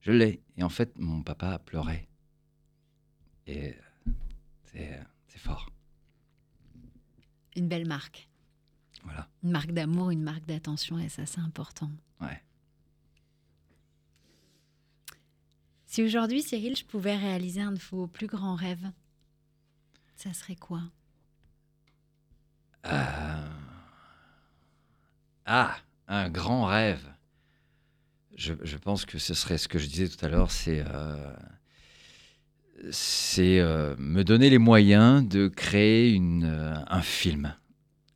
[0.00, 0.40] Je l'ai.
[0.56, 2.08] Et en fait, mon papa a pleuré.
[3.46, 3.74] Et
[4.72, 5.70] c'est c'est fort.
[7.56, 8.28] Une belle marque.
[9.04, 9.28] Voilà.
[9.42, 11.90] Une marque d'amour, une marque d'attention, et ça, c'est important.
[12.20, 12.42] Ouais.
[15.86, 18.90] Si aujourd'hui, Cyril, je pouvais réaliser un de vos plus grands rêves,
[20.16, 20.82] ça serait quoi?
[22.86, 23.48] Euh,
[25.46, 27.04] Ah, un grand rêve.
[28.36, 31.34] Je, je pense que ce serait ce que je disais tout à l'heure, c'est euh,
[32.90, 37.54] c'est euh, me donner les moyens de créer une, euh, un film.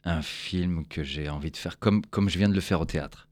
[0.05, 2.85] Un film que j'ai envie de faire comme, comme je viens de le faire au
[2.87, 3.29] théâtre.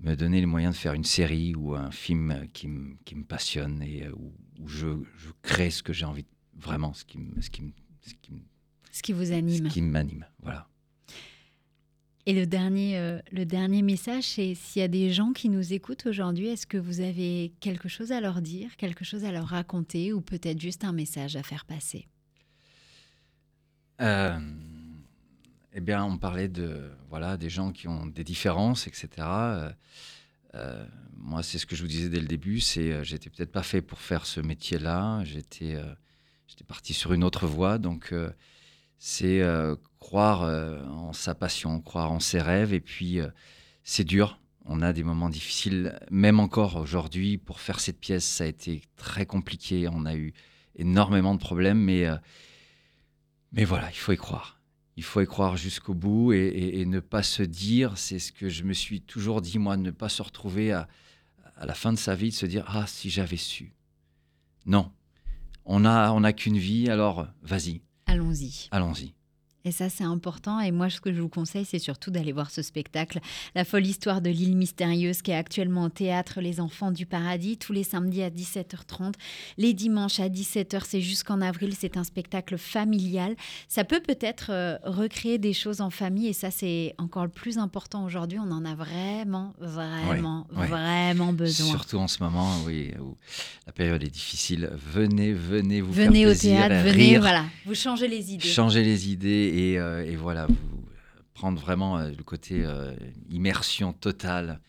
[0.00, 3.24] Me donner les moyens de faire une série ou un film qui, me- qui me
[3.24, 6.26] passionne et euh, où, où je, je crée ce que j'ai envie,
[6.58, 8.40] vraiment, ce qui me- ce qui me- ce qui me-
[8.90, 9.68] Ce qui vous ce anime.
[9.68, 10.26] qui m'anime.
[10.42, 10.68] Voilà.
[12.26, 15.74] Et le dernier, euh, le dernier message, c'est s'il y a des gens qui nous
[15.74, 19.48] écoutent aujourd'hui, est-ce que vous avez quelque chose à leur dire, quelque chose à leur
[19.48, 22.08] raconter ou peut-être juste un message à faire passer?
[24.00, 24.38] Euh,
[25.74, 29.08] eh bien, on parlait de voilà des gens qui ont des différences, etc.
[30.54, 30.86] Euh,
[31.18, 32.60] moi, c'est ce que je vous disais dès le début.
[32.60, 35.22] C'est j'étais peut-être pas fait pour faire ce métier-là.
[35.24, 35.76] J'étais
[36.48, 37.78] j'étais parti sur une autre voie.
[37.78, 38.14] Donc,
[38.98, 39.42] c'est
[40.04, 42.74] croire euh, en sa passion, croire en ses rêves.
[42.74, 43.28] Et puis, euh,
[43.82, 44.38] c'est dur.
[44.66, 47.38] On a des moments difficiles, même encore aujourd'hui.
[47.38, 49.88] Pour faire cette pièce, ça a été très compliqué.
[49.88, 50.32] On a eu
[50.76, 52.16] énormément de problèmes, mais euh,
[53.52, 54.60] mais voilà, il faut y croire.
[54.96, 58.30] Il faut y croire jusqu'au bout et, et- et ne pas se dire, c'est ce
[58.32, 60.86] que je me suis toujours dit, moi, ne pas se retrouver à,
[61.56, 63.72] à la fin de sa vie, de se dire, ah, si j'avais su.
[64.66, 64.90] Non,
[65.64, 68.68] on a, on a qu'une vie, alors vas-y, Allons-y.
[68.70, 69.14] allons-y.
[69.66, 70.60] Et ça, c'est important.
[70.60, 73.20] Et moi, ce que je vous conseille, c'est surtout d'aller voir ce spectacle,
[73.54, 77.56] La folle histoire de l'île mystérieuse, qui est actuellement au théâtre Les Enfants du Paradis,
[77.56, 79.14] tous les samedis à 17h30,
[79.56, 80.82] les dimanches à 17h.
[80.86, 81.72] C'est jusqu'en avril.
[81.78, 83.36] C'est un spectacle familial.
[83.66, 86.26] Ça peut peut-être euh, recréer des choses en famille.
[86.26, 88.38] Et ça, c'est encore le plus important aujourd'hui.
[88.38, 90.66] On en a vraiment, vraiment, ouais.
[90.66, 91.68] vraiment besoin.
[91.68, 93.16] Surtout en ce moment, oui, où
[93.66, 94.70] la période est difficile.
[94.74, 97.44] Venez, venez vous venez faire au plaisir, théâtre, venez, rire, voilà.
[97.64, 98.46] Vous changez les idées.
[98.46, 100.84] changer les idées et, euh, et voilà, vous
[101.32, 102.92] prendre vraiment euh, le côté euh,
[103.28, 104.60] immersion totale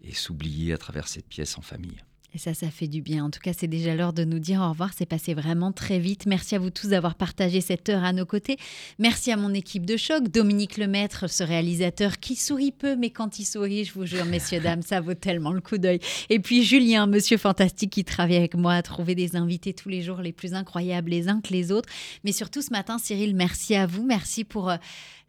[0.00, 2.02] et s'oublier à travers cette pièce en famille.
[2.34, 3.24] Et ça, ça fait du bien.
[3.26, 4.90] En tout cas, c'est déjà l'heure de nous dire au revoir.
[4.96, 6.24] C'est passé vraiment très vite.
[6.26, 8.56] Merci à vous tous d'avoir partagé cette heure à nos côtés.
[8.98, 13.38] Merci à mon équipe de choc, Dominique Lemaître, ce réalisateur qui sourit peu, mais quand
[13.38, 16.00] il sourit, je vous jure, messieurs, dames, ça vaut tellement le coup d'œil.
[16.30, 20.00] Et puis Julien, monsieur fantastique, qui travaille avec moi à trouver des invités tous les
[20.00, 21.88] jours les plus incroyables les uns que les autres.
[22.24, 24.04] Mais surtout ce matin, Cyril, merci à vous.
[24.04, 24.76] Merci pour euh,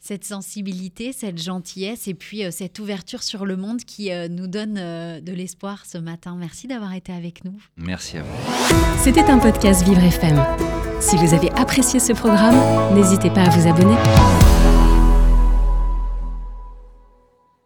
[0.04, 4.48] cette sensibilité, cette gentillesse et puis euh, cette ouverture sur le monde qui euh, nous
[4.48, 6.36] donne euh, de l'espoir ce matin.
[6.38, 7.56] Merci d'avoir été avec nous.
[7.78, 8.98] Merci à vous.
[9.02, 10.44] C'était un podcast Vivre FM.
[11.00, 13.96] Si vous avez apprécié ce programme, n'hésitez pas à vous abonner.